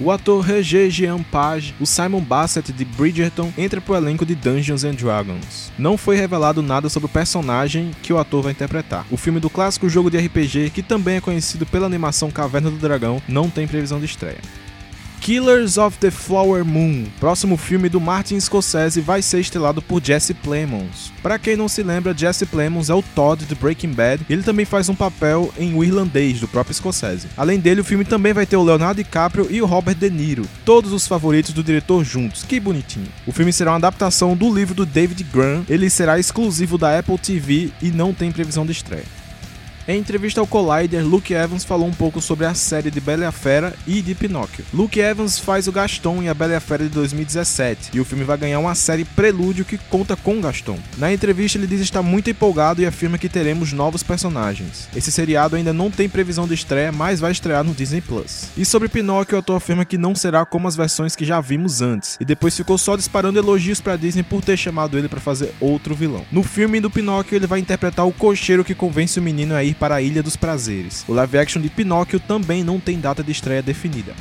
O 0.00 0.10
ator 0.10 0.44
Roger 0.44 0.90
Jean 0.90 1.22
Page, 1.22 1.74
o 1.78 1.86
Simon 1.86 2.20
Bassett 2.20 2.72
de 2.72 2.84
Bridgerton, 2.84 3.52
entra 3.56 3.80
pro 3.80 3.94
elenco 3.94 4.24
de 4.24 4.34
Dungeons 4.34 4.84
and 4.84 4.94
Dragons. 4.94 5.70
Não 5.78 5.96
foi 5.96 6.16
revelado 6.16 6.62
nada 6.62 6.88
sobre 6.88 7.06
o 7.06 7.12
personagem 7.12 7.90
que 8.02 8.12
o 8.12 8.18
ator 8.18 8.42
vai 8.42 8.52
interpretar. 8.52 9.06
O 9.10 9.16
filme 9.16 9.38
do 9.38 9.50
clássico 9.50 9.88
jogo 9.88 10.10
de 10.10 10.18
RPG, 10.18 10.70
que 10.70 10.82
também 10.82 11.16
é 11.16 11.20
conhecido 11.20 11.66
pela 11.66 11.86
animação 11.86 12.30
Caverna 12.30 12.70
do 12.70 12.78
Dragão, 12.78 13.22
não 13.28 13.50
tem 13.50 13.68
previsão 13.68 14.00
de 14.00 14.06
estreia. 14.06 14.40
Killers 15.22 15.78
of 15.78 15.98
the 15.98 16.10
Flower 16.10 16.64
Moon, 16.64 17.04
próximo 17.20 17.56
filme 17.56 17.88
do 17.88 18.00
Martin 18.00 18.40
Scorsese, 18.40 19.00
vai 19.00 19.22
ser 19.22 19.38
estrelado 19.38 19.80
por 19.80 20.04
Jesse 20.04 20.34
Plemons. 20.34 21.12
Para 21.22 21.38
quem 21.38 21.56
não 21.56 21.68
se 21.68 21.80
lembra, 21.80 22.12
Jesse 22.12 22.44
Plemons 22.44 22.90
é 22.90 22.94
o 22.94 23.04
Todd 23.14 23.44
de 23.44 23.54
Breaking 23.54 23.92
Bad 23.92 24.26
ele 24.28 24.42
também 24.42 24.64
faz 24.64 24.88
um 24.88 24.96
papel 24.96 25.54
em 25.56 25.74
O 25.76 25.84
Irlandês, 25.84 26.40
do 26.40 26.48
próprio 26.48 26.74
Scorsese. 26.74 27.28
Além 27.36 27.60
dele, 27.60 27.82
o 27.82 27.84
filme 27.84 28.04
também 28.04 28.32
vai 28.32 28.46
ter 28.46 28.56
o 28.56 28.64
Leonardo 28.64 29.00
DiCaprio 29.00 29.46
e 29.48 29.62
o 29.62 29.66
Robert 29.66 29.94
De 29.94 30.10
Niro, 30.10 30.44
todos 30.64 30.92
os 30.92 31.06
favoritos 31.06 31.52
do 31.52 31.62
diretor 31.62 32.02
juntos, 32.02 32.42
que 32.42 32.58
bonitinho. 32.58 33.06
O 33.24 33.30
filme 33.30 33.52
será 33.52 33.70
uma 33.70 33.76
adaptação 33.76 34.36
do 34.36 34.52
livro 34.52 34.74
do 34.74 34.84
David 34.84 35.22
Graham, 35.32 35.64
ele 35.68 35.88
será 35.88 36.18
exclusivo 36.18 36.76
da 36.76 36.98
Apple 36.98 37.16
TV 37.16 37.70
e 37.80 37.92
não 37.92 38.12
tem 38.12 38.32
previsão 38.32 38.66
de 38.66 38.72
estreia. 38.72 39.21
Em 39.88 39.98
entrevista 39.98 40.40
ao 40.40 40.46
Collider, 40.46 41.04
Luke 41.04 41.34
Evans 41.34 41.64
falou 41.64 41.88
um 41.88 41.92
pouco 41.92 42.20
sobre 42.20 42.46
a 42.46 42.54
série 42.54 42.88
de 42.88 43.00
Bela 43.00 43.24
e 43.24 43.26
a 43.26 43.32
Fera 43.32 43.74
e 43.84 44.00
de 44.00 44.14
Pinóquio. 44.14 44.64
Luke 44.72 45.00
Evans 45.00 45.40
faz 45.40 45.66
o 45.66 45.72
Gaston 45.72 46.22
em 46.22 46.28
A 46.28 46.34
Bela 46.34 46.52
e 46.52 46.54
a 46.54 46.60
Fera 46.60 46.84
de 46.84 46.90
2017, 46.90 47.90
e 47.92 47.98
o 47.98 48.04
filme 48.04 48.22
vai 48.22 48.38
ganhar 48.38 48.60
uma 48.60 48.76
série 48.76 49.04
prelúdio 49.04 49.64
que 49.64 49.76
conta 49.76 50.14
com 50.14 50.40
Gaston. 50.40 50.78
Na 50.96 51.12
entrevista, 51.12 51.58
ele 51.58 51.66
diz 51.66 51.80
estar 51.80 52.00
muito 52.00 52.30
empolgado 52.30 52.80
e 52.80 52.86
afirma 52.86 53.18
que 53.18 53.28
teremos 53.28 53.72
novos 53.72 54.04
personagens. 54.04 54.88
Esse 54.94 55.10
seriado 55.10 55.56
ainda 55.56 55.72
não 55.72 55.90
tem 55.90 56.08
previsão 56.08 56.46
de 56.46 56.54
estreia, 56.54 56.92
mas 56.92 57.18
vai 57.18 57.32
estrear 57.32 57.64
no 57.64 57.74
Disney 57.74 58.00
Plus. 58.00 58.50
E 58.56 58.64
sobre 58.64 58.88
Pinóquio, 58.88 59.34
o 59.34 59.40
ator 59.40 59.56
afirma 59.56 59.84
que 59.84 59.98
não 59.98 60.14
será 60.14 60.46
como 60.46 60.68
as 60.68 60.76
versões 60.76 61.16
que 61.16 61.24
já 61.24 61.40
vimos 61.40 61.82
antes, 61.82 62.16
e 62.20 62.24
depois 62.24 62.56
ficou 62.56 62.78
só 62.78 62.94
disparando 62.94 63.40
elogios 63.40 63.80
para 63.80 63.96
Disney 63.96 64.22
por 64.22 64.44
ter 64.44 64.56
chamado 64.56 64.96
ele 64.96 65.08
para 65.08 65.18
fazer 65.18 65.52
outro 65.58 65.92
vilão. 65.92 66.24
No 66.30 66.44
filme 66.44 66.78
do 66.78 66.88
Pinóquio, 66.88 67.34
ele 67.34 67.48
vai 67.48 67.58
interpretar 67.58 68.06
o 68.06 68.12
cocheiro 68.12 68.64
que 68.64 68.76
convence 68.76 69.18
o 69.18 69.22
menino 69.22 69.56
a 69.56 69.64
ir 69.64 69.71
para 69.74 69.96
a 69.96 70.02
Ilha 70.02 70.22
dos 70.22 70.36
Prazeres. 70.36 71.04
O 71.08 71.14
live 71.14 71.38
action 71.38 71.62
de 71.62 71.68
Pinóquio 71.68 72.20
também 72.20 72.62
não 72.64 72.80
tem 72.80 72.98
data 72.98 73.22
de 73.22 73.32
estreia 73.32 73.62
definida 73.62 74.14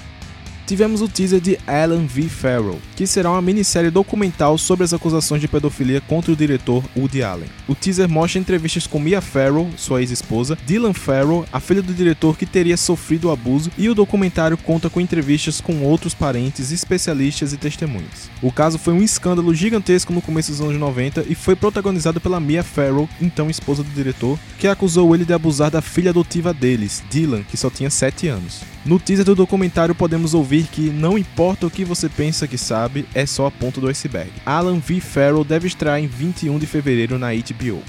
tivemos 0.66 1.02
o 1.02 1.08
teaser 1.08 1.40
de 1.40 1.58
Alan 1.68 2.06
V. 2.06 2.24
Farrell, 2.24 2.80
que 2.96 3.08
será 3.08 3.32
uma 3.32 3.42
minissérie 3.42 3.90
documental 3.90 4.58
sobre 4.58 4.84
as 4.84 4.94
acusações 4.94 5.42
de 5.42 5.48
pedofilia 5.48 6.02
contra 6.02 6.32
o 6.32 6.36
diretor 6.36 6.84
Woody 6.96 7.24
Allen. 7.24 7.50
O 7.68 7.76
teaser 7.76 8.10
mostra 8.10 8.40
entrevistas 8.40 8.88
com 8.88 9.00
Mia 9.00 9.22
Farrow, 9.22 9.70
sua 9.78 10.02
ex-esposa, 10.02 10.58
Dylan 10.66 10.94
Farrow, 10.94 11.46
a 11.52 11.60
filha 11.60 11.82
do 11.82 11.94
diretor 11.94 12.38
que 12.38 12.46
teria 12.46 12.78
sofrido 12.78 13.28
o 13.28 13.32
abuso, 13.32 13.72
e 13.78 13.90
o 13.90 13.96
documentário 13.96 14.58
conta 14.58 14.90
com 14.90 15.02
entrevistas 15.02 15.62
com 15.62 15.84
outros 15.84 16.14
parentes, 16.14 16.72
especialistas 16.72 17.54
e 17.54 17.58
testemunhas. 17.58 18.30
O 18.42 18.52
caso 18.52 18.78
foi 18.78 18.94
um 18.94 19.02
escândalo 19.02 19.54
gigantesco 19.54 20.14
no 20.14 20.22
começo 20.22 20.52
dos 20.52 20.62
anos 20.62 20.78
90 20.78 21.26
e 21.28 21.36
foi 21.36 21.56
protagonizado 21.56 22.20
pela 22.20 22.40
Mia 22.40 22.64
Farrow, 22.64 23.10
então 23.22 23.50
esposa 23.50 23.84
do 23.84 23.90
diretor, 23.90 24.40
que 24.58 24.68
acusou 24.68 25.14
ele 25.14 25.26
de 25.26 25.34
abusar 25.34 25.72
da 25.72 25.82
filha 25.82 26.12
adotiva 26.12 26.54
deles, 26.54 27.04
Dylan, 27.10 27.44
que 27.44 27.58
só 27.58 27.70
tinha 27.70 27.90
7 27.90 28.28
anos. 28.28 28.71
No 28.84 29.00
teaser 29.00 29.24
do 29.24 29.36
documentário 29.36 29.94
podemos 29.94 30.34
ouvir 30.34 30.64
que 30.64 30.90
não 30.90 31.16
importa 31.16 31.68
o 31.68 31.70
que 31.70 31.86
você 31.86 32.10
pensa 32.10 32.48
que 32.48 32.58
sabe, 32.58 33.06
é 33.14 33.28
só 33.28 33.46
a 33.46 33.52
ponta 33.52 33.80
do 33.80 33.88
iceberg. 33.88 34.32
Alan 34.44 34.80
V. 34.80 35.00
Farrell 35.00 35.44
deve 35.44 35.68
estrear 35.68 36.00
em 36.00 36.08
21 36.08 36.58
de 36.58 36.66
fevereiro 36.66 37.20
na 37.20 37.28
HBO. 37.32 37.84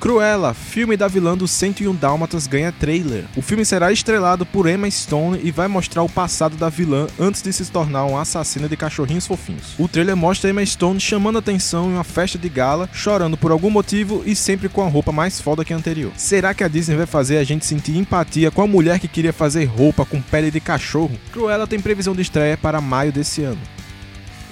Cruella, 0.00 0.54
filme 0.54 0.96
da 0.96 1.08
vilã 1.08 1.36
do 1.36 1.48
101 1.48 1.92
Dálmatas, 1.96 2.46
ganha 2.46 2.70
trailer. 2.70 3.24
O 3.36 3.42
filme 3.42 3.64
será 3.64 3.90
estrelado 3.90 4.46
por 4.46 4.68
Emma 4.68 4.88
Stone 4.88 5.40
e 5.42 5.50
vai 5.50 5.66
mostrar 5.66 6.04
o 6.04 6.08
passado 6.08 6.56
da 6.56 6.68
vilã 6.68 7.08
antes 7.18 7.42
de 7.42 7.52
se 7.52 7.68
tornar 7.68 8.04
uma 8.04 8.20
assassina 8.20 8.68
de 8.68 8.76
cachorrinhos 8.76 9.26
fofinhos. 9.26 9.74
O 9.76 9.88
trailer 9.88 10.16
mostra 10.16 10.50
Emma 10.50 10.64
Stone 10.64 11.00
chamando 11.00 11.38
atenção 11.38 11.90
em 11.90 11.94
uma 11.94 12.04
festa 12.04 12.38
de 12.38 12.48
gala, 12.48 12.88
chorando 12.92 13.36
por 13.36 13.50
algum 13.50 13.70
motivo 13.70 14.22
e 14.24 14.36
sempre 14.36 14.68
com 14.68 14.82
a 14.82 14.88
roupa 14.88 15.10
mais 15.10 15.40
foda 15.40 15.64
que 15.64 15.72
a 15.72 15.76
anterior. 15.76 16.12
Será 16.16 16.54
que 16.54 16.62
a 16.62 16.68
Disney 16.68 16.96
vai 16.96 17.06
fazer 17.06 17.38
a 17.38 17.44
gente 17.44 17.66
sentir 17.66 17.96
empatia 17.96 18.52
com 18.52 18.62
a 18.62 18.68
mulher 18.68 19.00
que 19.00 19.08
queria 19.08 19.32
fazer 19.32 19.64
roupa 19.64 20.04
com 20.04 20.22
pele 20.22 20.52
de 20.52 20.60
cachorro? 20.60 21.18
Cruella 21.32 21.66
tem 21.66 21.80
previsão 21.80 22.14
de 22.14 22.22
estreia 22.22 22.56
para 22.56 22.80
maio 22.80 23.10
desse 23.10 23.42
ano. 23.42 23.60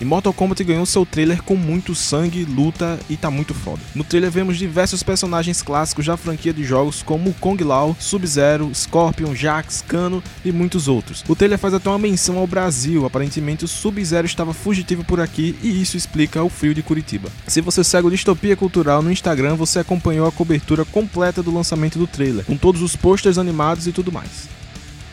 E 0.01 0.05
Mortal 0.05 0.33
Kombat 0.33 0.63
ganhou 0.63 0.85
seu 0.85 1.07
trailer 1.07 1.43
com 1.43 1.57
muito 1.57 1.95
sangue, 1.95 2.45
luta 2.45 2.99
e 3.09 3.17
tá 3.17 3.31
muito 3.31 3.55
foda. 3.55 3.81
No 3.95 4.05
trailer 4.05 4.31
vemos 4.31 4.59
diversos 4.59 5.03
personagens 5.03 5.63
clássicos 5.63 6.07
da 6.07 6.17
franquia 6.17 6.53
de 6.53 6.65
jogos 6.65 7.03
como 7.03 7.33
Kong 7.35 7.63
Lao, 7.65 7.97
Sub-Zero, 7.99 8.71
Scorpion, 8.75 9.35
Jax, 9.35 9.83
Kano 9.87 10.23
e 10.45 10.53
muitos 10.53 10.87
outros. 10.87 11.25
O 11.29 11.35
trailer 11.35 11.59
faz 11.59 11.73
até 11.73 11.89
uma 11.89 11.99
menção 11.99 12.39
ao 12.39 12.47
Brasil, 12.47 13.07
aparentemente 13.07 13.65
o 13.65 13.69
Sub-Zero 13.69 14.27
estava 14.27 14.53
fugitivo 14.53 15.05
por 15.05 15.21
aqui 15.21 15.57
e 15.63 15.81
isso 15.81 15.97
explica 15.97 16.43
o 16.43 16.51
frio 16.51 16.75
de 16.75 16.83
Curitiba. 16.83 17.31
Se 17.47 17.61
você 17.61 17.83
segue 17.83 18.07
o 18.07 18.11
Distopia 18.11 18.57
Cultural 18.57 19.03
no 19.03 19.11
Instagram, 19.11 19.55
você 19.55 19.79
acompanhou 19.79 20.27
a 20.27 20.33
cobertura 20.33 20.85
completa 20.85 21.43
do 21.43 21.55
lançamento 21.55 21.99
do 21.99 22.07
trailer, 22.07 22.45
com 22.45 22.57
todos 22.57 22.83
os 22.83 22.95
posters 22.95 23.39
animados 23.39 23.87
e 23.87 23.93
tudo 23.93 24.13
mais. 24.13 24.56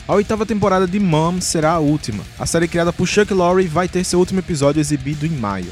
A 0.06 0.14
oitava 0.16 0.46
temporada 0.46 0.86
de 0.86 1.00
Mom 1.00 1.40
será 1.40 1.72
a 1.72 1.80
última. 1.80 2.26
A 2.38 2.46
série 2.46 2.68
criada 2.68 2.92
por 2.92 3.08
Chuck 3.08 3.34
Lorre 3.34 3.68
vai 3.68 3.88
ter 3.88 4.04
seu 4.04 4.20
último 4.20 4.40
episódio 4.40 4.82
exibido 4.82 5.26
em 5.26 5.30
maio. 5.30 5.72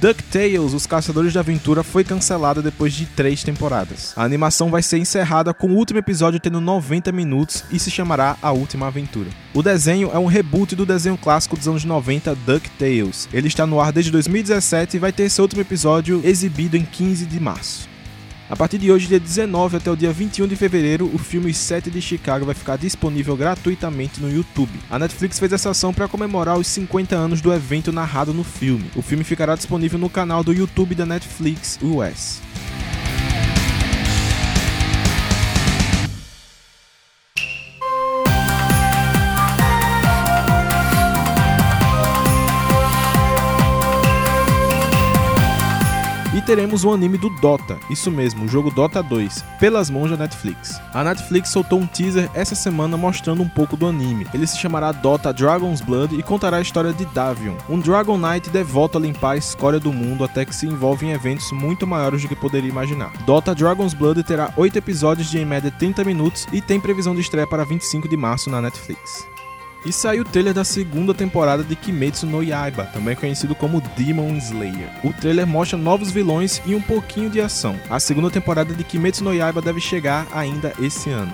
DuckTales, 0.00 0.74
Os 0.74 0.84
Caçadores 0.84 1.32
de 1.32 1.38
Aventura, 1.38 1.84
foi 1.84 2.02
cancelada 2.02 2.60
depois 2.60 2.92
de 2.92 3.06
três 3.06 3.44
temporadas. 3.44 4.12
A 4.16 4.24
animação 4.24 4.68
vai 4.68 4.82
ser 4.82 4.98
encerrada 4.98 5.54
com 5.54 5.68
o 5.68 5.76
último 5.76 6.00
episódio 6.00 6.40
tendo 6.40 6.60
90 6.60 7.12
minutos 7.12 7.62
e 7.70 7.78
se 7.78 7.88
chamará 7.88 8.36
A 8.42 8.50
Última 8.50 8.88
Aventura. 8.88 9.30
O 9.54 9.62
desenho 9.62 10.10
é 10.12 10.18
um 10.18 10.26
reboot 10.26 10.74
do 10.74 10.84
desenho 10.84 11.16
clássico 11.16 11.56
dos 11.56 11.68
anos 11.68 11.84
90 11.84 12.34
DuckTales. 12.34 13.28
Ele 13.32 13.46
está 13.46 13.64
no 13.64 13.80
ar 13.80 13.92
desde 13.92 14.10
2017 14.10 14.96
e 14.96 15.00
vai 15.00 15.12
ter 15.12 15.30
seu 15.30 15.44
último 15.44 15.62
episódio 15.62 16.20
exibido 16.24 16.76
em 16.76 16.84
15 16.84 17.24
de 17.24 17.38
março. 17.38 17.95
A 18.48 18.54
partir 18.54 18.78
de 18.78 18.92
hoje, 18.92 19.08
dia 19.08 19.18
19 19.18 19.76
até 19.76 19.90
o 19.90 19.96
dia 19.96 20.12
21 20.12 20.46
de 20.46 20.54
fevereiro, 20.54 21.10
o 21.12 21.18
filme 21.18 21.50
Os 21.50 21.56
Sete 21.56 21.90
de 21.90 22.00
Chicago 22.00 22.46
vai 22.46 22.54
ficar 22.54 22.76
disponível 22.76 23.36
gratuitamente 23.36 24.20
no 24.20 24.30
YouTube. 24.30 24.70
A 24.88 25.00
Netflix 25.00 25.36
fez 25.40 25.52
essa 25.52 25.70
ação 25.70 25.92
para 25.92 26.06
comemorar 26.06 26.56
os 26.56 26.68
50 26.68 27.16
anos 27.16 27.40
do 27.40 27.52
evento 27.52 27.90
narrado 27.90 28.32
no 28.32 28.44
filme. 28.44 28.88
O 28.94 29.02
filme 29.02 29.24
ficará 29.24 29.56
disponível 29.56 29.98
no 29.98 30.08
canal 30.08 30.44
do 30.44 30.52
YouTube 30.52 30.94
da 30.94 31.04
Netflix 31.04 31.76
US. 31.82 32.40
Teremos 46.46 46.84
o 46.84 46.92
anime 46.92 47.18
do 47.18 47.28
Dota, 47.28 47.76
isso 47.90 48.08
mesmo, 48.08 48.44
o 48.44 48.48
jogo 48.48 48.70
Dota 48.70 49.02
2, 49.02 49.44
pelas 49.58 49.90
mãos 49.90 50.10
da 50.10 50.16
Netflix. 50.16 50.80
A 50.94 51.02
Netflix 51.02 51.48
soltou 51.48 51.80
um 51.80 51.86
teaser 51.86 52.30
essa 52.32 52.54
semana 52.54 52.96
mostrando 52.96 53.42
um 53.42 53.48
pouco 53.48 53.76
do 53.76 53.88
anime. 53.88 54.28
Ele 54.32 54.46
se 54.46 54.56
chamará 54.56 54.92
Dota 54.92 55.32
Dragon's 55.32 55.80
Blood 55.80 56.16
e 56.16 56.22
contará 56.22 56.58
a 56.58 56.62
história 56.62 56.92
de 56.92 57.04
Davion, 57.06 57.56
um 57.68 57.80
Dragon 57.80 58.16
Knight 58.16 58.48
devoto 58.48 58.96
a 58.96 59.00
limpar 59.00 59.32
a 59.32 59.36
escória 59.36 59.80
do 59.80 59.92
mundo 59.92 60.22
até 60.22 60.44
que 60.44 60.54
se 60.54 60.66
envolve 60.66 61.04
em 61.04 61.10
eventos 61.10 61.50
muito 61.50 61.84
maiores 61.84 62.22
do 62.22 62.28
que 62.28 62.36
poderia 62.36 62.70
imaginar. 62.70 63.12
Dota 63.26 63.52
Dragon's 63.52 63.92
Blood 63.92 64.22
terá 64.22 64.52
8 64.56 64.78
episódios 64.78 65.28
de 65.28 65.38
em 65.38 65.44
média 65.44 65.72
30 65.76 66.04
minutos 66.04 66.46
e 66.52 66.60
tem 66.60 66.78
previsão 66.78 67.12
de 67.12 67.22
estreia 67.22 67.46
para 67.46 67.64
25 67.64 68.08
de 68.08 68.16
março 68.16 68.48
na 68.48 68.62
Netflix. 68.62 69.26
E 69.86 69.92
saiu 69.92 70.22
o 70.22 70.24
trailer 70.24 70.52
da 70.52 70.64
segunda 70.64 71.14
temporada 71.14 71.62
de 71.62 71.76
Kimetsu 71.76 72.26
no 72.26 72.42
Yaiba, 72.42 72.86
também 72.86 73.14
conhecido 73.14 73.54
como 73.54 73.80
Demon 73.96 74.36
Slayer. 74.36 74.90
O 75.04 75.12
trailer 75.12 75.46
mostra 75.46 75.78
novos 75.78 76.10
vilões 76.10 76.60
e 76.66 76.74
um 76.74 76.82
pouquinho 76.82 77.30
de 77.30 77.40
ação. 77.40 77.78
A 77.88 78.00
segunda 78.00 78.28
temporada 78.28 78.74
de 78.74 78.82
Kimetsu 78.82 79.22
no 79.22 79.32
Yaiba 79.32 79.62
deve 79.62 79.80
chegar 79.80 80.26
ainda 80.32 80.72
esse 80.82 81.08
ano. 81.10 81.30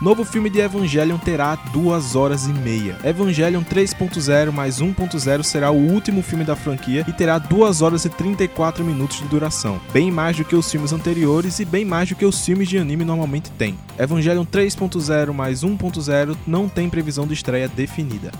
Novo 0.00 0.24
filme 0.24 0.48
de 0.48 0.60
Evangelion 0.60 1.18
terá 1.18 1.54
2 1.56 2.16
horas 2.16 2.46
e 2.46 2.52
meia. 2.54 2.96
Evangelion 3.04 3.62
3.0 3.62 4.50
mais 4.50 4.80
1.0 4.80 5.42
será 5.42 5.70
o 5.70 5.76
último 5.76 6.22
filme 6.22 6.42
da 6.42 6.56
franquia 6.56 7.04
e 7.06 7.12
terá 7.12 7.36
2 7.36 7.82
horas 7.82 8.06
e 8.06 8.08
34 8.08 8.82
minutos 8.82 9.18
de 9.18 9.28
duração, 9.28 9.78
bem 9.92 10.10
mais 10.10 10.38
do 10.38 10.44
que 10.44 10.56
os 10.56 10.70
filmes 10.70 10.94
anteriores 10.94 11.58
e 11.58 11.66
bem 11.66 11.84
mais 11.84 12.08
do 12.08 12.14
que 12.14 12.24
os 12.24 12.42
filmes 12.42 12.70
de 12.70 12.78
anime 12.78 13.04
normalmente 13.04 13.50
têm. 13.50 13.78
Evangelion 13.98 14.46
3.0 14.46 15.34
mais 15.34 15.62
1.0 15.62 16.34
não 16.46 16.66
tem 16.66 16.88
previsão 16.88 17.26
de 17.26 17.34
estreia 17.34 17.68
definida. 17.68 18.32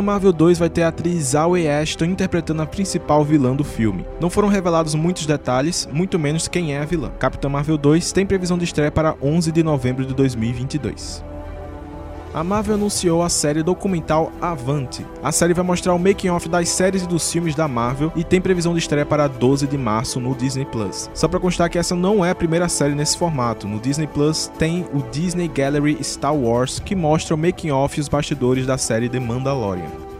Marvel 0.00 0.32
2 0.32 0.58
vai 0.58 0.70
ter 0.70 0.82
a 0.82 0.88
atriz 0.88 1.30
Zoe 1.30 1.68
Ashton 1.68 2.06
interpretando 2.06 2.62
a 2.62 2.66
principal 2.66 3.24
vilã 3.24 3.54
do 3.54 3.64
filme. 3.64 4.06
Não 4.20 4.30
foram 4.30 4.48
revelados 4.48 4.94
muitos 4.94 5.26
detalhes, 5.26 5.88
muito 5.92 6.18
menos 6.18 6.48
quem 6.48 6.74
é 6.74 6.80
a 6.80 6.84
vilã. 6.84 7.10
Capitã 7.18 7.48
Marvel 7.48 7.78
2 7.78 8.12
tem 8.12 8.26
previsão 8.26 8.58
de 8.58 8.64
estreia 8.64 8.90
para 8.90 9.16
11 9.20 9.52
de 9.52 9.62
novembro 9.62 10.04
de 10.04 10.14
2022 10.14 11.33
a 12.34 12.42
Marvel 12.42 12.74
anunciou 12.74 13.22
a 13.22 13.28
série 13.28 13.62
documental 13.62 14.32
Avante. 14.40 15.06
A 15.22 15.30
série 15.30 15.54
vai 15.54 15.64
mostrar 15.64 15.94
o 15.94 15.98
making-off 15.98 16.48
das 16.48 16.68
séries 16.68 17.04
e 17.04 17.08
dos 17.08 17.30
filmes 17.30 17.54
da 17.54 17.68
Marvel 17.68 18.12
e 18.16 18.24
tem 18.24 18.40
previsão 18.40 18.72
de 18.72 18.80
estreia 18.80 19.06
para 19.06 19.28
12 19.28 19.68
de 19.68 19.78
março 19.78 20.18
no 20.18 20.34
Disney 20.34 20.64
Plus. 20.64 21.08
Só 21.14 21.28
para 21.28 21.38
constar 21.38 21.70
que 21.70 21.78
essa 21.78 21.94
não 21.94 22.24
é 22.24 22.30
a 22.30 22.34
primeira 22.34 22.68
série 22.68 22.94
nesse 22.94 23.16
formato. 23.16 23.68
No 23.68 23.78
Disney 23.78 24.08
Plus 24.08 24.50
tem 24.58 24.84
o 24.92 25.00
Disney 25.12 25.46
Gallery 25.46 26.02
Star 26.02 26.34
Wars, 26.34 26.80
que 26.80 26.96
mostra 26.96 27.36
o 27.36 27.38
making-off 27.38 27.96
e 27.96 28.00
os 28.00 28.08
bastidores 28.08 28.66
da 28.66 28.76
série 28.76 29.08
The 29.08 29.20
Mandalorian. 29.20 30.13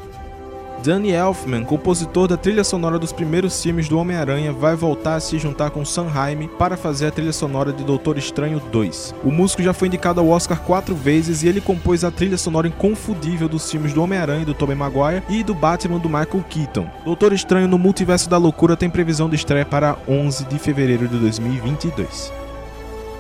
Danny 0.85 1.13
Elfman, 1.13 1.65
compositor 1.65 2.29
da 2.29 2.37
trilha 2.37 2.63
sonora 2.63 2.99
dos 2.99 3.11
primeiros 3.11 3.63
filmes 3.63 3.89
do 3.89 3.99
Homem-Aranha, 3.99 4.53
vai 4.53 4.77
voltar 4.77 5.15
a 5.15 5.21
se 5.21 5.39
juntar 5.39 5.71
com 5.71 5.83
Sam 5.83 6.09
Raimi 6.09 6.47
para 6.47 6.77
fazer 6.77 7.07
a 7.07 7.11
trilha 7.11 7.33
sonora 7.33 7.73
de 7.73 7.83
Doutor 7.83 8.19
Estranho 8.19 8.61
2. 8.71 9.15
O 9.25 9.31
músico 9.31 9.63
já 9.63 9.73
foi 9.73 9.89
indicado 9.89 10.21
ao 10.21 10.29
Oscar 10.29 10.61
quatro 10.61 10.95
vezes 10.95 11.43
e 11.43 11.49
ele 11.49 11.63
compôs 11.63 12.05
a 12.05 12.11
trilha 12.11 12.37
sonora 12.37 12.69
inconfundível 12.69 13.49
dos 13.49 13.71
filmes 13.71 13.95
do 13.95 14.03
Homem-Aranha 14.03 14.45
do 14.45 14.53
Tobey 14.53 14.77
Maguire 14.77 15.23
e 15.31 15.43
do 15.43 15.55
Batman 15.55 15.99
do 15.99 16.09
Michael 16.11 16.45
Keaton. 16.51 16.87
Doutor 17.03 17.33
Estranho 17.33 17.67
no 17.67 17.79
Multiverso 17.79 18.29
da 18.29 18.37
Loucura 18.37 18.77
tem 18.77 18.91
previsão 18.91 19.27
de 19.27 19.37
estreia 19.37 19.65
para 19.65 19.97
11 20.07 20.45
de 20.45 20.59
fevereiro 20.59 21.09
de 21.09 21.17
2022. 21.17 22.44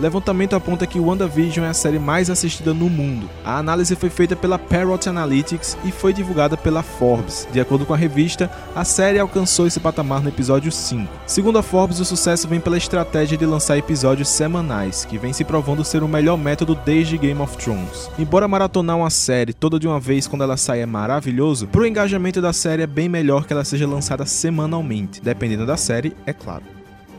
Levantamento 0.00 0.56
aponta 0.56 0.86
que 0.86 0.98
WandaVision 0.98 1.64
é 1.64 1.68
a 1.68 1.74
série 1.74 1.98
mais 1.98 2.28
assistida 2.28 2.74
no 2.74 2.90
mundo. 2.90 3.30
A 3.44 3.58
análise 3.58 3.94
foi 3.94 4.10
feita 4.10 4.34
pela 4.34 4.58
Parrot 4.58 5.08
Analytics 5.08 5.78
e 5.84 5.92
foi 5.92 6.12
divulgada 6.12 6.56
pela 6.56 6.82
Forbes. 6.82 7.46
De 7.52 7.60
acordo 7.60 7.86
com 7.86 7.94
a 7.94 7.96
revista, 7.96 8.50
a 8.74 8.84
série 8.84 9.18
alcançou 9.18 9.66
esse 9.66 9.78
patamar 9.78 10.20
no 10.20 10.28
episódio 10.28 10.72
5. 10.72 11.08
Segundo 11.26 11.58
a 11.58 11.62
Forbes, 11.62 12.00
o 12.00 12.04
sucesso 12.04 12.48
vem 12.48 12.60
pela 12.60 12.76
estratégia 12.76 13.38
de 13.38 13.46
lançar 13.46 13.78
episódios 13.78 14.28
semanais, 14.28 15.04
que 15.04 15.16
vem 15.16 15.32
se 15.32 15.44
provando 15.44 15.84
ser 15.84 16.02
o 16.02 16.08
melhor 16.08 16.36
método 16.36 16.74
desde 16.74 17.16
Game 17.16 17.40
of 17.40 17.56
Thrones. 17.56 18.10
Embora 18.18 18.48
maratonar 18.48 18.96
uma 18.96 19.10
série 19.10 19.52
toda 19.52 19.78
de 19.78 19.86
uma 19.86 20.00
vez 20.00 20.26
quando 20.26 20.42
ela 20.42 20.56
sai 20.56 20.80
é 20.80 20.86
maravilhoso, 20.86 21.68
pro 21.68 21.86
engajamento 21.86 22.40
da 22.40 22.52
série 22.52 22.82
é 22.82 22.86
bem 22.86 23.08
melhor 23.08 23.46
que 23.46 23.52
ela 23.52 23.64
seja 23.64 23.86
lançada 23.86 24.26
semanalmente, 24.26 25.22
dependendo 25.22 25.64
da 25.64 25.76
série, 25.76 26.16
é 26.26 26.32
claro. 26.32 26.73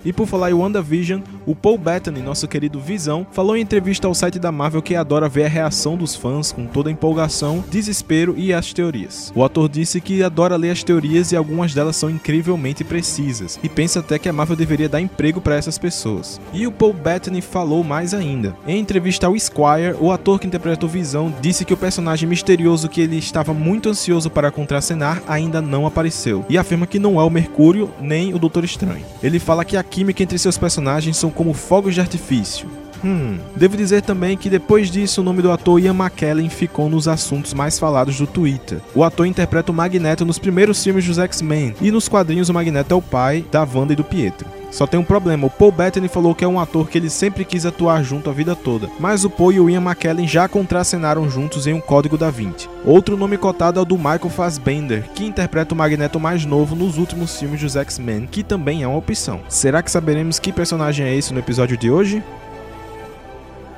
E 0.05 0.13
por 0.13 0.27
falar 0.27 0.51
em 0.51 0.53
WandaVision, 0.53 1.21
o 1.47 1.55
Paul 1.55 1.79
Bettany, 1.79 2.21
nosso 2.21 2.47
querido 2.47 2.79
Visão, 2.79 3.25
falou 3.31 3.57
em 3.57 3.61
entrevista 3.61 4.07
ao 4.07 4.13
site 4.13 4.37
da 4.37 4.51
Marvel 4.51 4.81
que 4.81 4.95
adora 4.95 5.27
ver 5.27 5.45
a 5.45 5.49
reação 5.49 5.97
dos 5.97 6.15
fãs 6.15 6.51
com 6.51 6.67
toda 6.67 6.89
a 6.89 6.91
empolgação, 6.91 7.63
desespero 7.71 8.35
e 8.37 8.53
as 8.53 8.71
teorias. 8.71 9.33
O 9.35 9.43
ator 9.43 9.67
disse 9.67 9.99
que 9.99 10.21
adora 10.21 10.55
ler 10.55 10.69
as 10.69 10.83
teorias 10.83 11.31
e 11.31 11.35
algumas 11.35 11.73
delas 11.73 11.95
são 11.95 12.09
incrivelmente 12.09 12.83
precisas, 12.83 13.59
e 13.63 13.67
pensa 13.67 13.99
até 13.99 14.19
que 14.19 14.29
a 14.29 14.33
Marvel 14.33 14.55
deveria 14.55 14.87
dar 14.87 15.01
emprego 15.01 15.41
para 15.41 15.55
essas 15.55 15.79
pessoas. 15.79 16.39
E 16.53 16.67
o 16.67 16.71
Paul 16.71 16.93
Bettany 16.93 17.41
falou 17.41 17.83
mais 17.83 18.13
ainda. 18.13 18.55
Em 18.67 18.79
entrevista 18.79 19.25
ao 19.25 19.35
Esquire, 19.35 19.95
o 19.99 20.11
ator 20.11 20.39
que 20.39 20.45
interpreta 20.45 20.85
o 20.85 20.89
Visão 20.89 21.33
disse 21.41 21.65
que 21.65 21.73
o 21.73 21.77
personagem 21.77 22.29
misterioso 22.29 22.87
que 22.87 23.01
ele 23.01 23.17
estava 23.17 23.53
muito 23.53 23.89
ansioso 23.89 24.29
para 24.29 24.51
contracenar 24.51 25.23
ainda 25.27 25.61
não 25.61 25.87
apareceu, 25.87 26.45
e 26.47 26.59
afirma 26.59 26.85
que 26.85 26.99
não 26.99 27.19
é 27.19 27.23
o 27.23 27.29
Mercúrio 27.29 27.89
nem 27.99 28.35
o 28.35 28.39
Doutor 28.39 28.63
Estranho. 28.63 29.05
Ele 29.23 29.39
fala 29.39 29.65
que 29.65 29.75
a 29.75 29.83
química 29.95 30.21
entre 30.21 30.37
seus 30.37 30.57
personagens 30.57 31.15
são 31.15 31.31
como 31.31 31.53
fogos 31.53 31.93
de 31.93 32.01
artifício. 32.01 32.67
Hum. 33.01 33.37
Devo 33.55 33.77
dizer 33.77 34.01
também 34.01 34.35
que 34.35 34.49
depois 34.49 34.91
disso 34.91 35.21
o 35.21 35.23
nome 35.23 35.41
do 35.41 35.49
ator 35.49 35.79
Ian 35.79 35.93
McKellen 35.93 36.49
ficou 36.49 36.89
nos 36.89 37.07
assuntos 37.07 37.53
mais 37.53 37.79
falados 37.79 38.17
do 38.17 38.27
Twitter. 38.27 38.81
O 38.93 39.05
ator 39.05 39.25
interpreta 39.25 39.71
o 39.71 39.75
Magneto 39.75 40.25
nos 40.25 40.37
primeiros 40.37 40.83
filmes 40.83 41.05
dos 41.05 41.17
X-Men 41.17 41.75
e 41.79 41.91
nos 41.91 42.09
quadrinhos 42.09 42.49
o 42.49 42.53
Magneto 42.53 42.93
é 42.93 42.97
o 42.97 43.01
pai 43.01 43.45
da 43.49 43.61
Wanda 43.61 43.93
e 43.93 43.95
do 43.95 44.03
Pietro. 44.03 44.47
Só 44.75 44.85
tem 44.85 44.99
um 44.99 45.05
problema, 45.05 45.47
o 45.47 45.49
Paul 45.49 45.71
Bettany 45.71 46.09
falou 46.09 46.35
que 46.35 46.43
é 46.43 46.47
um 46.47 46.59
ator 46.59 46.89
que 46.89 46.97
ele 46.97 47.09
sempre 47.09 47.45
quis 47.45 47.65
atuar 47.65 48.03
junto 48.03 48.29
a 48.29 48.33
vida 48.33 48.57
toda, 48.57 48.89
mas 48.99 49.23
o 49.23 49.29
Paul 49.29 49.53
e 49.53 49.59
o 49.61 49.69
Ian 49.69 49.79
McKellen 49.79 50.27
já 50.27 50.49
contracenaram 50.49 51.29
juntos 51.29 51.65
em 51.65 51.73
um 51.73 51.79
Código 51.79 52.17
da 52.17 52.29
Vinci. 52.29 52.67
Outro 52.83 53.15
nome 53.15 53.37
cotado 53.37 53.79
é 53.79 53.81
o 53.81 53.85
do 53.85 53.95
Michael 53.95 54.29
Fassbender, 54.29 55.09
que 55.15 55.25
interpreta 55.25 55.73
o 55.73 55.77
Magneto 55.77 56.19
mais 56.19 56.43
novo 56.43 56.75
nos 56.75 56.97
últimos 56.97 57.39
filmes 57.39 57.61
dos 57.61 57.77
X-Men, 57.77 58.27
que 58.29 58.43
também 58.43 58.83
é 58.83 58.87
uma 58.87 58.97
opção. 58.97 59.39
Será 59.47 59.81
que 59.81 59.89
saberemos 59.89 60.39
que 60.39 60.51
personagem 60.51 61.05
é 61.05 61.15
esse 61.15 61.33
no 61.33 61.39
episódio 61.39 61.77
de 61.77 61.89
hoje? 61.89 62.21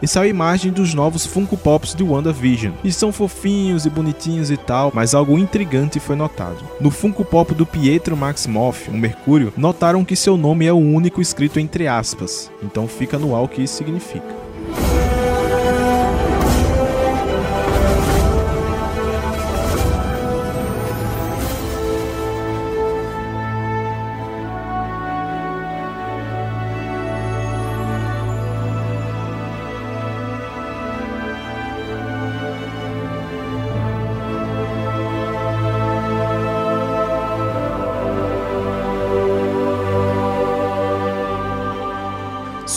E 0.02 0.08
saiu 0.08 0.26
a 0.26 0.30
imagem 0.30 0.72
dos 0.72 0.94
novos 0.94 1.26
Funko 1.26 1.58
Pops 1.58 1.96
de 1.96 2.04
WandaVision. 2.04 2.74
E 2.84 2.92
são 2.92 3.12
fofinhos 3.12 3.86
e 3.86 3.90
bonitinhos 3.90 4.52
e 4.52 4.58
tal, 4.58 4.92
mas 4.94 5.14
algo 5.14 5.38
intrigante 5.38 6.00
foi 6.00 6.16
notado. 6.16 6.58
No 6.80 6.92
Funko 6.92 7.24
Pop 7.24 7.54
do 7.54 7.66
Pietro 7.66 8.16
Maximoff, 8.16 8.90
o 8.90 8.94
Mercúrio, 8.94 9.54
notaram 9.58 10.06
que 10.06 10.16
seu 10.16 10.38
nome 10.38 10.66
é 10.66 10.74
o 10.74 10.78
único 10.78 11.22
escrito 11.22 11.60
entre 11.60 11.88
aspas. 11.88 12.52
Então 12.64 12.88
fica 12.88 13.18
no 13.18 13.36
ar 13.36 13.44
o 13.44 13.48
que 13.48 13.62
isso 13.62 13.76
significa. 13.76 14.47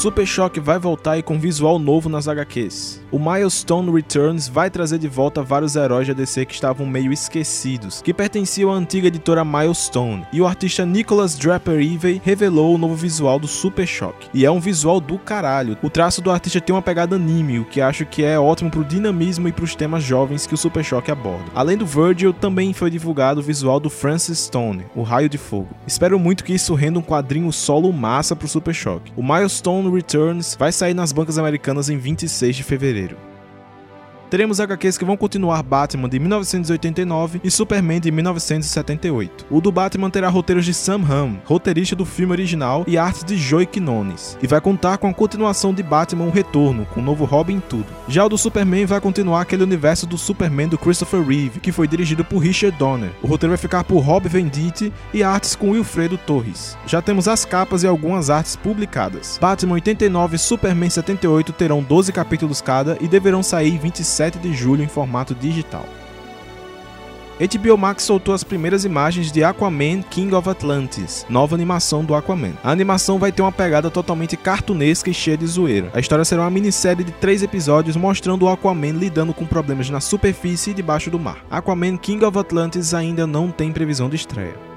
Super 0.01 0.25
Shock 0.25 0.59
vai 0.61 0.79
voltar 0.79 1.19
e 1.19 1.23
com 1.23 1.39
visual 1.39 1.79
novo 1.79 2.09
nas 2.09 2.27
HQs. 2.27 3.03
O 3.13 3.19
Milestone 3.19 3.93
Returns 3.93 4.49
vai 4.49 4.71
trazer 4.71 4.99
de 4.99 5.07
volta 5.07 5.43
vários 5.43 5.77
heróis 5.77 6.09
da 6.09 6.15
DC 6.15 6.47
que 6.47 6.55
estavam 6.55 6.87
meio 6.87 7.13
esquecidos, 7.13 8.01
que 8.01 8.15
pertenciam 8.15 8.73
à 8.73 8.77
antiga 8.77 9.09
editora 9.09 9.45
Milestone, 9.45 10.27
e 10.33 10.41
o 10.41 10.47
artista 10.47 10.87
Nicholas 10.87 11.37
Draper 11.37 11.83
Ivey 11.83 12.19
revelou 12.25 12.75
o 12.75 12.79
novo 12.79 12.95
visual 12.95 13.39
do 13.39 13.47
Super 13.47 13.87
Shock. 13.87 14.29
E 14.33 14.47
é 14.47 14.51
um 14.51 14.59
visual 14.59 15.03
do 15.03 15.19
caralho. 15.19 15.77
O 15.83 15.91
traço 15.91 16.23
do 16.23 16.31
artista 16.31 16.63
tem 16.63 16.75
uma 16.75 16.81
pegada 16.81 17.17
anime, 17.17 17.59
o 17.59 17.67
que 17.67 17.83
acho 17.83 18.07
que 18.07 18.25
é 18.25 18.39
ótimo 18.39 18.71
pro 18.71 18.83
dinamismo 18.83 19.49
e 19.49 19.53
pros 19.53 19.75
temas 19.75 20.03
jovens 20.03 20.47
que 20.47 20.55
o 20.55 20.59
Super 20.59 20.83
Shock 20.83 21.11
aborda. 21.11 21.45
Além 21.55 21.77
do 21.77 21.85
Virgil, 21.85 22.33
também 22.33 22.73
foi 22.73 22.89
divulgado 22.89 23.41
o 23.41 23.45
visual 23.45 23.79
do 23.79 23.91
Francis 23.91 24.39
Stone, 24.39 24.87
o 24.97 25.03
Raio 25.03 25.29
de 25.29 25.37
Fogo. 25.37 25.77
Espero 25.87 26.19
muito 26.19 26.43
que 26.43 26.55
isso 26.55 26.75
renda 26.75 26.99
um 26.99 27.03
quadrinho 27.03 27.53
solo 27.53 27.93
massa 27.93 28.35
pro 28.35 28.49
Super 28.49 28.73
Shock. 28.73 29.13
O 29.15 29.23
Milestone 29.23 29.90
Returns 29.91 30.57
vai 30.59 30.73
sair 30.73 30.95
nas 30.95 31.13
bancas 31.13 31.39
americanas 31.39 31.89
em 31.89 31.99
26 31.99 32.57
de 32.57 32.63
fevereiro. 32.63 33.30
Teremos 34.31 34.61
HQs 34.61 34.97
que 34.97 35.05
vão 35.05 35.17
continuar 35.17 35.61
Batman 35.61 36.09
de 36.09 36.21
1989 36.21 37.41
e 37.43 37.51
Superman 37.51 38.01
de 38.01 38.13
1978. 38.13 39.47
O 39.51 39.61
do 39.61 39.73
Batman 39.73 40.09
terá 40.09 40.29
roteiros 40.29 40.65
de 40.65 40.73
Sam 40.73 41.01
Hamm, 41.03 41.39
roteirista 41.45 41.97
do 41.97 42.05
filme 42.05 42.31
original, 42.31 42.85
e 42.87 42.97
artes 42.97 43.25
de 43.25 43.37
Joey 43.37 43.67
Quinones, 43.67 44.39
e 44.41 44.47
vai 44.47 44.61
contar 44.61 44.99
com 44.99 45.09
a 45.09 45.13
continuação 45.13 45.75
de 45.75 45.83
Batman 45.83 46.27
O 46.27 46.31
Retorno, 46.31 46.87
com 46.87 47.01
o 47.01 47.03
novo 47.03 47.25
Robin 47.25 47.57
e 47.57 47.61
tudo. 47.61 47.87
Já 48.07 48.25
o 48.25 48.29
do 48.29 48.39
Superman 48.39 48.87
vai 48.87 49.01
continuar 49.01 49.41
aquele 49.41 49.65
universo 49.65 50.07
do 50.07 50.17
Superman 50.17 50.69
do 50.69 50.79
Christopher 50.79 51.27
Reeve, 51.27 51.59
que 51.59 51.73
foi 51.73 51.89
dirigido 51.89 52.25
por 52.25 52.39
Richard 52.39 52.79
Donner. 52.79 53.11
O 53.21 53.27
roteiro 53.27 53.51
vai 53.51 53.59
ficar 53.59 53.83
por 53.83 53.99
Rob 53.99 54.29
Venditti 54.29 54.93
e 55.13 55.25
artes 55.25 55.57
com 55.57 55.73
Wilfredo 55.73 56.17
Torres. 56.17 56.79
Já 56.87 57.03
temos 57.03 57.27
as 57.27 57.45
capas 57.45 57.83
e 57.83 57.89
algumas 57.89 58.31
artes 58.31 58.55
publicadas. 58.55 59.39
Batman 59.41 59.75
89 59.75 60.37
e 60.37 60.39
Superman 60.39 60.89
78 60.89 61.53
terão 61.53 61.83
12 61.83 62.13
capítulos 62.13 62.61
cada 62.61 62.97
e 63.01 63.09
deverão 63.09 63.43
sair 63.43 63.77
27 64.21 64.39
de 64.39 64.53
julho 64.53 64.83
em 64.83 64.89
formato 64.89 65.35
digital. 65.35 65.87
HBO 67.41 67.79
Max 67.79 68.03
soltou 68.03 68.35
as 68.35 68.45
primeiras 68.45 68.85
imagens 68.85 69.33
de 69.33 69.43
Aquaman 69.43 70.03
King 70.03 70.35
of 70.35 70.47
Atlantis, 70.47 71.25
nova 71.27 71.55
animação 71.55 72.05
do 72.05 72.15
Aquaman. 72.15 72.53
A 72.63 72.71
animação 72.71 73.19
vai 73.19 73.33
ter 73.33 73.41
uma 73.41 73.51
pegada 73.51 73.91
totalmente 73.91 74.37
cartunesca 74.37 75.09
e 75.09 75.15
cheia 75.15 75.39
de 75.39 75.47
zoeira. 75.47 75.91
A 75.95 76.01
história 76.01 76.23
será 76.23 76.43
uma 76.43 76.51
minissérie 76.51 77.03
de 77.03 77.13
três 77.13 77.43
episódios 77.43 77.97
mostrando 77.97 78.45
o 78.45 78.49
Aquaman 78.51 78.93
lidando 78.93 79.33
com 79.33 79.47
problemas 79.47 79.89
na 79.89 80.01
superfície 80.01 80.73
e 80.73 80.75
debaixo 80.75 81.11
do 81.11 81.19
mar. 81.19 81.39
Aquaman 81.51 81.97
King 81.97 82.23
of 82.27 82.37
Atlantis 82.37 82.93
ainda 82.93 83.27
não 83.27 83.51
tem 83.51 83.73
previsão 83.73 84.11
de 84.11 84.17
estreia 84.17 84.71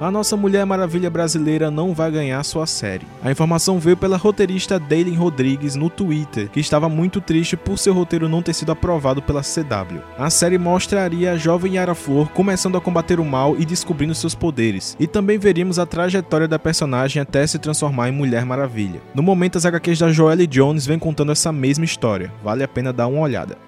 a 0.00 0.10
nossa 0.10 0.36
Mulher 0.36 0.64
Maravilha 0.64 1.10
brasileira 1.10 1.70
não 1.70 1.92
vai 1.92 2.10
ganhar 2.10 2.42
sua 2.44 2.66
série. 2.66 3.06
A 3.22 3.30
informação 3.30 3.78
veio 3.78 3.96
pela 3.96 4.16
roteirista 4.16 4.78
Daylin 4.78 5.16
Rodrigues 5.16 5.74
no 5.74 5.90
Twitter, 5.90 6.48
que 6.48 6.60
estava 6.60 6.88
muito 6.88 7.20
triste 7.20 7.56
por 7.56 7.78
seu 7.78 7.92
roteiro 7.92 8.28
não 8.28 8.42
ter 8.42 8.54
sido 8.54 8.72
aprovado 8.72 9.20
pela 9.20 9.42
CW. 9.42 10.00
A 10.16 10.30
série 10.30 10.58
mostraria 10.58 11.32
a 11.32 11.36
jovem 11.36 11.74
Yara 11.74 11.94
Flor 11.94 12.28
começando 12.30 12.76
a 12.76 12.80
combater 12.80 13.18
o 13.18 13.24
mal 13.24 13.56
e 13.58 13.64
descobrindo 13.64 14.14
seus 14.14 14.34
poderes, 14.34 14.96
e 15.00 15.06
também 15.06 15.38
veríamos 15.38 15.78
a 15.78 15.86
trajetória 15.86 16.46
da 16.46 16.58
personagem 16.58 17.20
até 17.20 17.46
se 17.46 17.58
transformar 17.58 18.08
em 18.08 18.12
Mulher 18.12 18.44
Maravilha. 18.44 19.00
No 19.14 19.22
momento, 19.22 19.58
as 19.58 19.66
HQs 19.66 19.98
da 19.98 20.12
Joelle 20.12 20.46
Jones 20.46 20.86
vêm 20.86 20.98
contando 20.98 21.32
essa 21.32 21.52
mesma 21.52 21.84
história, 21.84 22.32
vale 22.42 22.62
a 22.62 22.68
pena 22.68 22.92
dar 22.92 23.06
uma 23.06 23.20
olhada. 23.20 23.67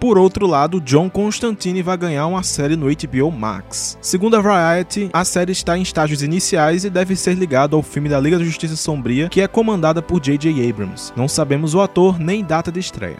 Por 0.00 0.16
outro 0.16 0.46
lado, 0.46 0.80
John 0.80 1.10
Constantine 1.10 1.82
vai 1.82 1.94
ganhar 1.94 2.26
uma 2.26 2.42
série 2.42 2.74
no 2.74 2.86
HBO 2.86 3.30
Max. 3.30 3.98
Segundo 4.00 4.34
a 4.34 4.40
Variety, 4.40 5.10
a 5.12 5.26
série 5.26 5.52
está 5.52 5.76
em 5.76 5.82
estágios 5.82 6.22
iniciais 6.22 6.86
e 6.86 6.90
deve 6.90 7.14
ser 7.14 7.34
ligada 7.34 7.76
ao 7.76 7.82
filme 7.82 8.08
da 8.08 8.18
Liga 8.18 8.38
da 8.38 8.44
Justiça 8.44 8.76
Sombria, 8.76 9.28
que 9.28 9.42
é 9.42 9.46
comandada 9.46 10.00
por 10.00 10.18
J.J. 10.18 10.70
Abrams. 10.70 11.12
Não 11.14 11.28
sabemos 11.28 11.74
o 11.74 11.82
ator 11.82 12.18
nem 12.18 12.42
data 12.42 12.72
de 12.72 12.80
estreia. 12.80 13.18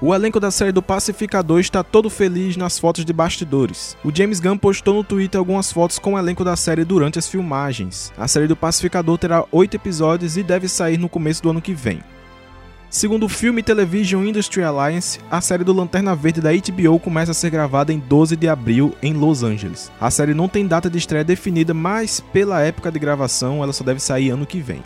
O 0.00 0.14
elenco 0.14 0.40
da 0.40 0.50
série 0.50 0.72
do 0.72 0.80
Pacificador 0.80 1.60
está 1.60 1.84
todo 1.84 2.08
feliz 2.08 2.56
nas 2.56 2.78
fotos 2.78 3.04
de 3.04 3.12
bastidores. 3.12 3.94
O 4.02 4.10
James 4.10 4.40
Gunn 4.40 4.56
postou 4.56 4.94
no 4.94 5.04
Twitter 5.04 5.38
algumas 5.38 5.70
fotos 5.70 5.98
com 5.98 6.14
o 6.14 6.18
elenco 6.18 6.42
da 6.42 6.56
série 6.56 6.82
durante 6.82 7.18
as 7.18 7.28
filmagens. 7.28 8.10
A 8.16 8.26
série 8.26 8.46
do 8.46 8.56
Pacificador 8.56 9.18
terá 9.18 9.44
oito 9.52 9.76
episódios 9.76 10.38
e 10.38 10.42
deve 10.42 10.66
sair 10.66 10.96
no 10.96 11.10
começo 11.10 11.42
do 11.42 11.50
ano 11.50 11.60
que 11.60 11.74
vem. 11.74 12.00
Segundo 12.90 13.26
o 13.26 13.28
Film 13.28 13.60
Television 13.60 14.24
Industry 14.24 14.64
Alliance, 14.64 15.20
a 15.30 15.40
série 15.40 15.62
do 15.62 15.72
Lanterna 15.72 16.16
Verde 16.16 16.40
da 16.40 16.50
HBO 16.50 16.98
começa 16.98 17.30
a 17.30 17.34
ser 17.34 17.48
gravada 17.48 17.92
em 17.92 18.00
12 18.00 18.34
de 18.34 18.48
abril 18.48 18.96
em 19.00 19.12
Los 19.12 19.44
Angeles. 19.44 19.92
A 20.00 20.10
série 20.10 20.34
não 20.34 20.48
tem 20.48 20.66
data 20.66 20.90
de 20.90 20.98
estreia 20.98 21.22
definida, 21.22 21.72
mas 21.72 22.18
pela 22.18 22.60
época 22.60 22.90
de 22.90 22.98
gravação 22.98 23.62
ela 23.62 23.72
só 23.72 23.84
deve 23.84 24.00
sair 24.00 24.30
ano 24.30 24.44
que 24.44 24.58
vem 24.58 24.82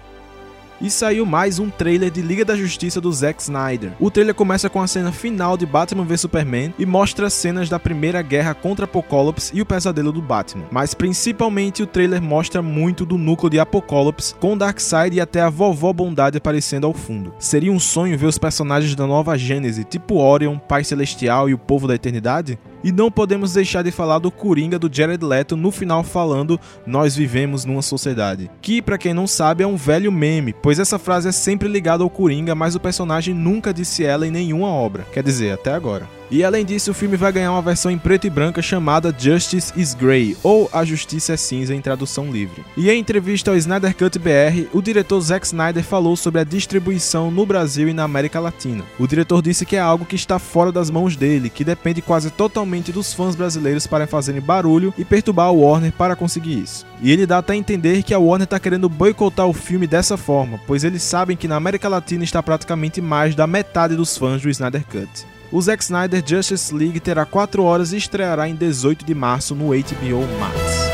e 0.84 0.90
saiu 0.90 1.24
mais 1.24 1.58
um 1.58 1.70
trailer 1.70 2.10
de 2.10 2.20
Liga 2.20 2.44
da 2.44 2.54
Justiça 2.54 3.00
do 3.00 3.10
Zack 3.10 3.40
Snyder. 3.40 3.92
O 3.98 4.10
trailer 4.10 4.34
começa 4.34 4.68
com 4.68 4.82
a 4.82 4.86
cena 4.86 5.10
final 5.10 5.56
de 5.56 5.64
Batman 5.64 6.04
vs 6.04 6.20
Superman 6.20 6.74
e 6.78 6.84
mostra 6.84 7.30
cenas 7.30 7.70
da 7.70 7.78
primeira 7.78 8.20
guerra 8.20 8.52
contra 8.52 8.84
Apocalipse 8.84 9.50
e 9.56 9.62
o 9.62 9.66
pesadelo 9.66 10.12
do 10.12 10.20
Batman. 10.20 10.66
Mas 10.70 10.92
principalmente 10.92 11.82
o 11.82 11.86
trailer 11.86 12.20
mostra 12.20 12.60
muito 12.60 13.06
do 13.06 13.16
núcleo 13.16 13.48
de 13.48 13.58
Apocalipse, 13.58 14.34
com 14.34 14.58
Darkseid 14.58 15.16
e 15.16 15.20
até 15.22 15.40
a 15.40 15.48
vovó 15.48 15.90
Bondade 15.90 16.36
aparecendo 16.36 16.86
ao 16.86 16.92
fundo. 16.92 17.32
Seria 17.38 17.72
um 17.72 17.80
sonho 17.80 18.18
ver 18.18 18.26
os 18.26 18.36
personagens 18.36 18.94
da 18.94 19.06
nova 19.06 19.38
Gênese, 19.38 19.84
tipo 19.84 20.16
Orion, 20.16 20.58
Pai 20.58 20.84
Celestial 20.84 21.48
e 21.48 21.54
o 21.54 21.58
Povo 21.58 21.88
da 21.88 21.94
Eternidade? 21.94 22.58
E 22.84 22.92
não 22.92 23.10
podemos 23.10 23.54
deixar 23.54 23.82
de 23.82 23.90
falar 23.90 24.18
do 24.18 24.30
Coringa 24.30 24.78
do 24.78 24.94
Jared 24.94 25.24
Leto 25.24 25.56
no 25.56 25.70
final 25.70 26.04
falando 26.04 26.60
nós 26.86 27.16
vivemos 27.16 27.64
numa 27.64 27.80
sociedade. 27.80 28.50
Que, 28.60 28.82
para 28.82 28.98
quem 28.98 29.14
não 29.14 29.26
sabe, 29.26 29.64
é 29.64 29.66
um 29.66 29.74
velho 29.74 30.12
meme, 30.12 30.52
pois 30.52 30.78
essa 30.78 30.98
frase 30.98 31.28
é 31.28 31.32
sempre 31.32 31.66
ligada 31.66 32.02
ao 32.04 32.10
Coringa, 32.10 32.54
mas 32.54 32.74
o 32.74 32.80
personagem 32.80 33.34
nunca 33.34 33.72
disse 33.72 34.04
ela 34.04 34.26
em 34.26 34.30
nenhuma 34.30 34.68
obra. 34.68 35.06
Quer 35.14 35.22
dizer, 35.22 35.52
até 35.54 35.72
agora. 35.72 36.06
E 36.30 36.42
além 36.42 36.64
disso, 36.64 36.90
o 36.90 36.94
filme 36.94 37.16
vai 37.16 37.30
ganhar 37.30 37.52
uma 37.52 37.62
versão 37.62 37.90
em 37.90 37.98
preto 37.98 38.26
e 38.26 38.30
branca 38.30 38.62
chamada 38.62 39.14
Justice 39.16 39.72
is 39.76 39.94
Grey, 39.94 40.36
ou 40.42 40.68
A 40.72 40.84
Justiça 40.84 41.34
é 41.34 41.36
Cinza 41.36 41.74
em 41.74 41.80
tradução 41.80 42.30
livre. 42.30 42.64
E 42.76 42.90
em 42.90 42.98
entrevista 42.98 43.50
ao 43.50 43.56
Snyder 43.56 43.94
Cut 43.94 44.18
BR, 44.18 44.68
o 44.72 44.80
diretor 44.80 45.20
Zack 45.20 45.46
Snyder 45.46 45.84
falou 45.84 46.16
sobre 46.16 46.40
a 46.40 46.44
distribuição 46.44 47.30
no 47.30 47.44
Brasil 47.44 47.88
e 47.88 47.92
na 47.92 48.04
América 48.04 48.40
Latina. 48.40 48.84
O 48.98 49.06
diretor 49.06 49.42
disse 49.42 49.66
que 49.66 49.76
é 49.76 49.80
algo 49.80 50.04
que 50.04 50.16
está 50.16 50.38
fora 50.38 50.72
das 50.72 50.90
mãos 50.90 51.14
dele, 51.14 51.50
que 51.50 51.64
depende 51.64 52.00
quase 52.00 52.30
totalmente 52.30 52.90
dos 52.90 53.12
fãs 53.12 53.36
brasileiros 53.36 53.86
para 53.86 54.06
fazerem 54.06 54.40
barulho 54.40 54.94
e 54.96 55.04
perturbar 55.04 55.46
a 55.46 55.52
Warner 55.52 55.92
para 55.92 56.16
conseguir 56.16 56.58
isso. 56.58 56.86
E 57.02 57.12
ele 57.12 57.26
dá 57.26 57.38
até 57.38 57.52
a 57.52 57.56
entender 57.56 58.02
que 58.02 58.14
a 58.14 58.18
Warner 58.18 58.44
está 58.44 58.58
querendo 58.58 58.88
boicotar 58.88 59.46
o 59.46 59.52
filme 59.52 59.86
dessa 59.86 60.16
forma, 60.16 60.58
pois 60.66 60.84
eles 60.84 61.02
sabem 61.02 61.36
que 61.36 61.48
na 61.48 61.56
América 61.56 61.88
Latina 61.88 62.24
está 62.24 62.42
praticamente 62.42 63.00
mais 63.00 63.34
da 63.34 63.46
metade 63.46 63.94
dos 63.94 64.16
fãs 64.16 64.40
do 64.40 64.48
Snyder 64.48 64.84
Cut. 64.86 65.33
O 65.54 65.62
Zack 65.62 65.84
Snyder 65.84 66.20
Justice 66.26 66.74
League 66.74 66.98
terá 66.98 67.24
4 67.24 67.62
horas 67.62 67.92
e 67.92 67.96
estreará 67.96 68.48
em 68.48 68.56
18 68.56 69.04
de 69.04 69.14
março 69.14 69.54
no 69.54 69.66
HBO 69.66 70.26
Max. 70.40 70.93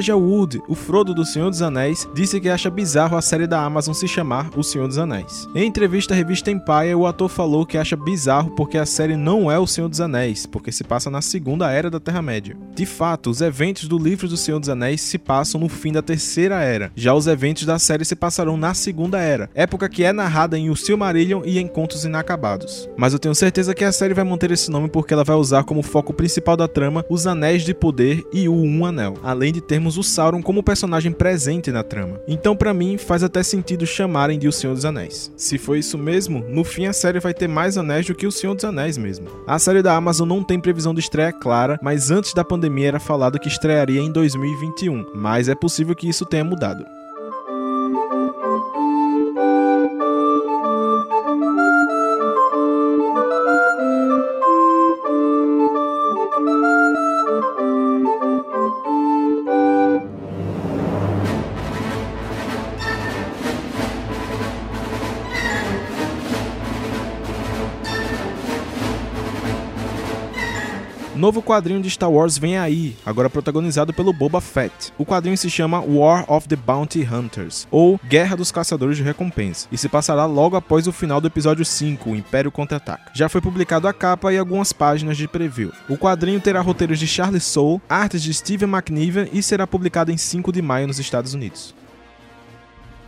Elijah 0.00 0.16
Wood, 0.16 0.62
o 0.66 0.74
Frodo 0.74 1.12
do 1.12 1.26
Senhor 1.26 1.50
dos 1.50 1.60
Anéis, 1.60 2.08
disse 2.14 2.40
que 2.40 2.48
acha 2.48 2.70
bizarro 2.70 3.18
a 3.18 3.20
série 3.20 3.46
da 3.46 3.62
Amazon 3.62 3.92
se 3.92 4.08
chamar 4.08 4.48
O 4.56 4.62
Senhor 4.62 4.88
dos 4.88 4.96
Anéis. 4.96 5.46
Em 5.54 5.66
entrevista 5.66 6.14
à 6.14 6.16
revista 6.16 6.50
Empire, 6.50 6.94
o 6.94 7.06
ator 7.06 7.28
falou 7.28 7.66
que 7.66 7.76
acha 7.76 7.96
bizarro 7.96 8.52
porque 8.52 8.78
a 8.78 8.86
série 8.86 9.14
não 9.14 9.50
é 9.50 9.58
O 9.58 9.66
Senhor 9.66 9.90
dos 9.90 10.00
Anéis, 10.00 10.46
porque 10.46 10.72
se 10.72 10.82
passa 10.82 11.10
na 11.10 11.20
Segunda 11.20 11.70
Era 11.70 11.90
da 11.90 12.00
Terra-média. 12.00 12.56
De 12.74 12.86
fato, 12.86 13.28
os 13.28 13.42
eventos 13.42 13.86
do 13.86 13.98
livro 13.98 14.26
do 14.26 14.38
Senhor 14.38 14.58
dos 14.58 14.70
Anéis 14.70 15.02
se 15.02 15.18
passam 15.18 15.60
no 15.60 15.68
fim 15.68 15.92
da 15.92 16.00
Terceira 16.00 16.62
Era, 16.62 16.90
já 16.96 17.12
os 17.12 17.26
eventos 17.26 17.66
da 17.66 17.78
série 17.78 18.06
se 18.06 18.16
passarão 18.16 18.56
na 18.56 18.72
Segunda 18.72 19.18
Era, 19.18 19.50
época 19.54 19.86
que 19.86 20.02
é 20.02 20.14
narrada 20.14 20.56
em 20.56 20.70
O 20.70 20.76
Silmarillion 20.76 21.42
e 21.44 21.60
Encontros 21.60 22.06
Inacabados. 22.06 22.88
Mas 22.96 23.12
eu 23.12 23.18
tenho 23.18 23.34
certeza 23.34 23.74
que 23.74 23.84
a 23.84 23.92
série 23.92 24.14
vai 24.14 24.24
manter 24.24 24.50
esse 24.50 24.70
nome 24.70 24.88
porque 24.88 25.12
ela 25.12 25.24
vai 25.24 25.36
usar 25.36 25.64
como 25.64 25.82
foco 25.82 26.14
principal 26.14 26.56
da 26.56 26.66
trama 26.66 27.04
os 27.10 27.26
Anéis 27.26 27.64
de 27.64 27.74
Poder 27.74 28.24
e 28.32 28.48
o 28.48 28.54
Um 28.54 28.86
Anel, 28.86 29.18
além 29.22 29.52
de 29.52 29.60
termos 29.60 29.89
o 29.96 30.02
Sauron 30.02 30.42
como 30.42 30.62
personagem 30.62 31.12
presente 31.12 31.70
na 31.70 31.82
trama. 31.82 32.20
Então, 32.26 32.56
para 32.56 32.74
mim, 32.74 32.96
faz 32.96 33.22
até 33.22 33.42
sentido 33.42 33.86
chamarem 33.86 34.38
de 34.38 34.48
O 34.48 34.52
Senhor 34.52 34.74
dos 34.74 34.84
Anéis. 34.84 35.32
Se 35.36 35.58
for 35.58 35.76
isso 35.76 35.96
mesmo, 35.96 36.44
no 36.48 36.64
fim 36.64 36.86
a 36.86 36.92
série 36.92 37.20
vai 37.20 37.34
ter 37.34 37.48
mais 37.48 37.78
anéis 37.78 38.06
do 38.06 38.14
que 38.14 38.26
O 38.26 38.32
Senhor 38.32 38.54
dos 38.54 38.64
Anéis 38.64 38.96
mesmo. 38.96 39.28
A 39.46 39.58
série 39.58 39.82
da 39.82 39.94
Amazon 39.94 40.28
não 40.28 40.42
tem 40.42 40.60
previsão 40.60 40.94
de 40.94 41.00
estreia 41.00 41.32
clara, 41.32 41.78
mas 41.82 42.10
antes 42.10 42.34
da 42.34 42.44
pandemia 42.44 42.88
era 42.88 43.00
falado 43.00 43.38
que 43.38 43.48
estrearia 43.48 44.00
em 44.00 44.12
2021, 44.12 45.06
mas 45.14 45.48
é 45.48 45.54
possível 45.54 45.94
que 45.94 46.08
isso 46.08 46.24
tenha 46.24 46.44
mudado. 46.44 46.84
Novo 71.20 71.42
quadrinho 71.42 71.82
de 71.82 71.90
Star 71.90 72.10
Wars 72.10 72.38
vem 72.38 72.56
aí, 72.56 72.96
agora 73.04 73.28
protagonizado 73.28 73.92
pelo 73.92 74.10
Boba 74.10 74.40
Fett. 74.40 74.90
O 74.96 75.04
quadrinho 75.04 75.36
se 75.36 75.50
chama 75.50 75.78
War 75.78 76.24
of 76.32 76.48
the 76.48 76.56
Bounty 76.56 77.02
Hunters, 77.02 77.68
ou 77.70 78.00
Guerra 78.08 78.38
dos 78.38 78.50
Caçadores 78.50 78.96
de 78.96 79.02
Recompensa, 79.02 79.68
e 79.70 79.76
se 79.76 79.86
passará 79.86 80.24
logo 80.24 80.56
após 80.56 80.86
o 80.86 80.92
final 80.92 81.20
do 81.20 81.26
episódio 81.26 81.62
5, 81.62 82.08
o 82.08 82.16
Império 82.16 82.50
Contra-Ataca. 82.50 83.12
Já 83.12 83.28
foi 83.28 83.42
publicado 83.42 83.86
a 83.86 83.92
capa 83.92 84.32
e 84.32 84.38
algumas 84.38 84.72
páginas 84.72 85.18
de 85.18 85.28
preview. 85.28 85.70
O 85.90 85.98
quadrinho 85.98 86.40
terá 86.40 86.62
roteiros 86.62 86.98
de 86.98 87.06
Charles 87.06 87.44
Soule, 87.44 87.82
artes 87.86 88.22
de 88.22 88.32
Steven 88.32 88.70
McNiven 88.70 89.28
e 89.30 89.42
será 89.42 89.66
publicado 89.66 90.10
em 90.10 90.16
5 90.16 90.50
de 90.50 90.62
maio 90.62 90.86
nos 90.86 90.98
Estados 90.98 91.34
Unidos. 91.34 91.74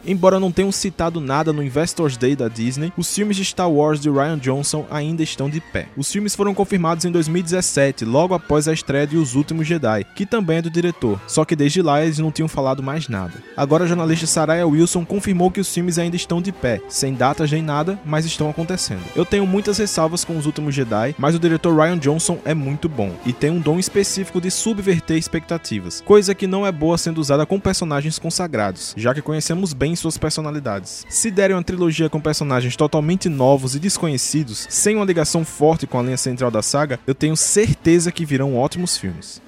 Embora 0.05 0.41
não 0.41 0.51
tenham 0.51 0.73
citado 0.73 1.21
nada 1.21 1.53
no 1.53 1.63
Investors 1.63 2.17
Day 2.17 2.35
da 2.35 2.49
Disney, 2.49 2.93
os 2.97 3.15
filmes 3.15 3.37
de 3.37 3.45
Star 3.45 3.71
Wars 3.71 4.01
de 4.01 4.11
Ryan 4.11 4.39
Johnson 4.39 4.85
ainda 4.91 5.23
estão 5.23 5.49
de 5.49 5.61
pé. 5.61 5.87
Os 5.97 6.11
filmes 6.11 6.35
foram 6.35 6.55
confirmados 6.55 7.05
em 7.05 7.11
2017, 7.11 8.05
logo 8.05 8.35
após 8.35 8.67
a 8.67 8.73
estreia 8.73 9.07
de 9.07 9.17
Os 9.17 9.35
Últimos 9.35 9.67
Jedi, 9.67 10.05
que 10.17 10.27
também 10.27 10.59
é 10.59 10.63
do 10.63 10.71
diretor, 10.71 11.21
só 11.29 11.45
que 11.45 11.55
desde 11.55 11.81
lá 11.83 12.03
eles 12.03 12.19
não 12.19 12.33
tinham 12.33 12.49
falado 12.49 12.83
mais 12.83 13.09
nada. 13.09 13.35
Agora 13.57 13.85
a 13.85 13.87
jornalista 13.87 14.27
Saraya 14.27 14.67
Wilson 14.67 15.05
confirmou 15.05 15.51
que 15.51 15.61
os 15.61 15.73
filmes 15.73 15.99
ainda 15.99 16.17
estão 16.17 16.43
de 16.43 16.51
pé, 16.51 16.81
sem 16.89 17.15
datas 17.15 17.53
nem 17.53 17.63
nada, 17.63 17.99
mas 18.05 18.25
estão 18.25 18.51
acontecendo. 18.51 19.03
Eu 19.15 19.25
tenho 19.25 19.47
muitas 19.47 19.79
ressalvas 19.79 20.25
com 20.25 20.37
Os 20.37 20.47
Últimos 20.47 20.75
Jedi, 20.75 21.15
mas 21.17 21.35
o 21.35 21.39
diretor 21.39 21.77
Ryan 21.77 21.99
Johnson 21.99 22.39
é 22.45 22.55
muito 22.55 22.89
bom 22.89 23.13
e 23.25 23.33
tem 23.33 23.51
um 23.51 23.61
dom 23.61 23.79
específico 23.79 24.41
de 24.41 24.51
subverter 24.51 25.17
expectativas, 25.17 26.01
coisa 26.05 26.35
que 26.35 26.47
não 26.49 26.67
é 26.67 26.73
boa 26.73 26.99
sendo 26.99 27.21
usada 27.21 27.47
com 27.47 27.61
personagens 27.61 28.19
consagrados, 28.19 28.95
já 28.97 29.15
que 29.15 29.23
conhecemos 29.23 29.73
bem 29.73 29.92
suas 29.97 30.19
personalidades. 30.19 31.07
Se 31.09 31.31
derem 31.31 31.57
uma 31.57 31.63
trilogia 31.63 32.09
com 32.09 32.21
personagens 32.21 32.77
totalmente 32.77 33.29
novos 33.29 33.75
e 33.75 33.79
desconhecidos, 33.79 34.67
sem 34.71 34.97
uma 34.97 35.05
ligação 35.05 35.45
forte 35.45 35.87
com 35.87 35.99
a 35.99 36.03
linha 36.03 36.17
central 36.17 36.51
da 36.51 36.63
saga, 36.63 36.99
eu 37.07 37.15
tenho 37.15 37.37
certeza 37.37 38.13
que 38.13 38.25
virão 38.25 38.57
ótimos 38.57 38.97
filmes. 38.97 39.41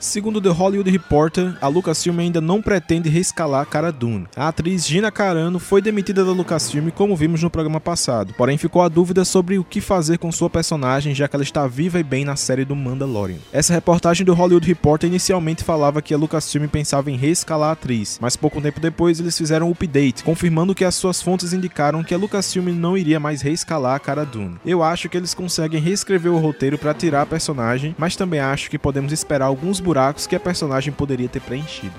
Segundo 0.00 0.40
The 0.40 0.50
Hollywood 0.50 0.88
Reporter, 0.88 1.56
a 1.60 1.66
Lucasfilm 1.66 2.20
ainda 2.20 2.40
não 2.40 2.62
pretende 2.62 3.08
reescalar 3.08 3.66
Cara 3.66 3.90
Dune. 3.90 4.28
A 4.36 4.46
atriz 4.46 4.86
Gina 4.86 5.10
Carano 5.10 5.58
foi 5.58 5.82
demitida 5.82 6.24
da 6.24 6.30
Lucasfilm, 6.30 6.90
como 6.90 7.16
vimos 7.16 7.42
no 7.42 7.50
programa 7.50 7.80
passado, 7.80 8.32
porém 8.34 8.56
ficou 8.56 8.80
a 8.80 8.88
dúvida 8.88 9.24
sobre 9.24 9.58
o 9.58 9.64
que 9.64 9.80
fazer 9.80 10.18
com 10.18 10.30
sua 10.30 10.48
personagem, 10.48 11.16
já 11.16 11.26
que 11.26 11.34
ela 11.34 11.42
está 11.42 11.66
viva 11.66 11.98
e 11.98 12.04
bem 12.04 12.24
na 12.24 12.36
série 12.36 12.64
do 12.64 12.76
Mandalorian. 12.76 13.38
Essa 13.52 13.74
reportagem 13.74 14.24
do 14.24 14.34
Hollywood 14.34 14.68
Reporter 14.68 15.08
inicialmente 15.08 15.64
falava 15.64 16.00
que 16.00 16.14
a 16.14 16.18
Lucasfilm 16.18 16.68
pensava 16.68 17.10
em 17.10 17.16
reescalar 17.16 17.70
a 17.70 17.72
atriz, 17.72 18.18
mas 18.20 18.36
pouco 18.36 18.60
tempo 18.60 18.78
depois 18.78 19.18
eles 19.18 19.36
fizeram 19.36 19.68
um 19.68 19.72
update, 19.72 20.22
confirmando 20.22 20.76
que 20.76 20.84
as 20.84 20.94
suas 20.94 21.20
fontes 21.20 21.52
indicaram 21.52 22.04
que 22.04 22.14
a 22.14 22.18
Lucasfilm 22.18 22.68
não 22.68 22.96
iria 22.96 23.18
mais 23.18 23.42
reescalar 23.42 23.96
a 23.96 24.00
Cara 24.00 24.24
Dune. 24.24 24.58
Eu 24.64 24.80
acho 24.80 25.08
que 25.08 25.16
eles 25.16 25.34
conseguem 25.34 25.80
reescrever 25.80 26.32
o 26.32 26.38
roteiro 26.38 26.78
para 26.78 26.94
tirar 26.94 27.22
a 27.22 27.26
personagem, 27.26 27.96
mas 27.98 28.14
também 28.14 28.38
acho 28.38 28.70
que 28.70 28.78
podemos 28.78 29.12
esperar 29.12 29.46
alguns 29.46 29.80
buracos 29.88 30.26
que 30.26 30.36
a 30.36 30.40
personagem 30.40 30.92
poderia 30.92 31.30
ter 31.30 31.40
preenchido. 31.40 31.94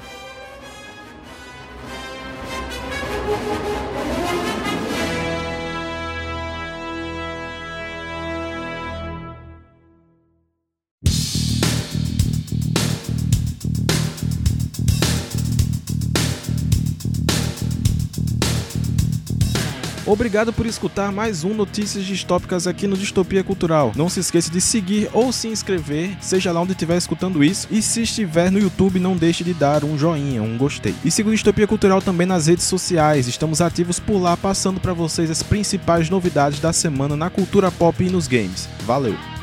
Obrigado 20.09 20.51
por 20.51 20.65
escutar 20.65 21.11
mais 21.11 21.43
um 21.43 21.53
Notícias 21.53 22.03
Distópicas 22.03 22.65
aqui 22.65 22.87
no 22.87 22.97
Distopia 22.97 23.43
Cultural. 23.43 23.91
Não 23.95 24.09
se 24.09 24.19
esqueça 24.19 24.49
de 24.49 24.59
seguir 24.59 25.07
ou 25.13 25.31
se 25.31 25.47
inscrever, 25.47 26.17
seja 26.19 26.51
lá 26.51 26.59
onde 26.59 26.71
estiver 26.71 26.97
escutando 26.97 27.43
isso. 27.43 27.67
E 27.69 27.79
se 27.79 28.01
estiver 28.01 28.49
no 28.49 28.57
YouTube, 28.57 28.99
não 28.99 29.15
deixe 29.15 29.43
de 29.43 29.53
dar 29.53 29.83
um 29.83 29.99
joinha, 29.99 30.41
um 30.41 30.57
gostei. 30.57 30.95
E 31.05 31.11
siga 31.11 31.29
o 31.29 31.31
Distopia 31.31 31.67
Cultural 31.67 32.01
também 32.01 32.25
nas 32.25 32.47
redes 32.47 32.65
sociais. 32.65 33.27
Estamos 33.27 33.61
ativos 33.61 33.99
por 33.99 34.19
lá, 34.19 34.35
passando 34.35 34.79
para 34.79 34.93
vocês 34.93 35.29
as 35.29 35.43
principais 35.43 36.09
novidades 36.09 36.59
da 36.59 36.73
semana 36.73 37.15
na 37.15 37.29
cultura 37.29 37.69
pop 37.69 38.03
e 38.03 38.09
nos 38.09 38.27
games. 38.27 38.67
Valeu! 38.87 39.38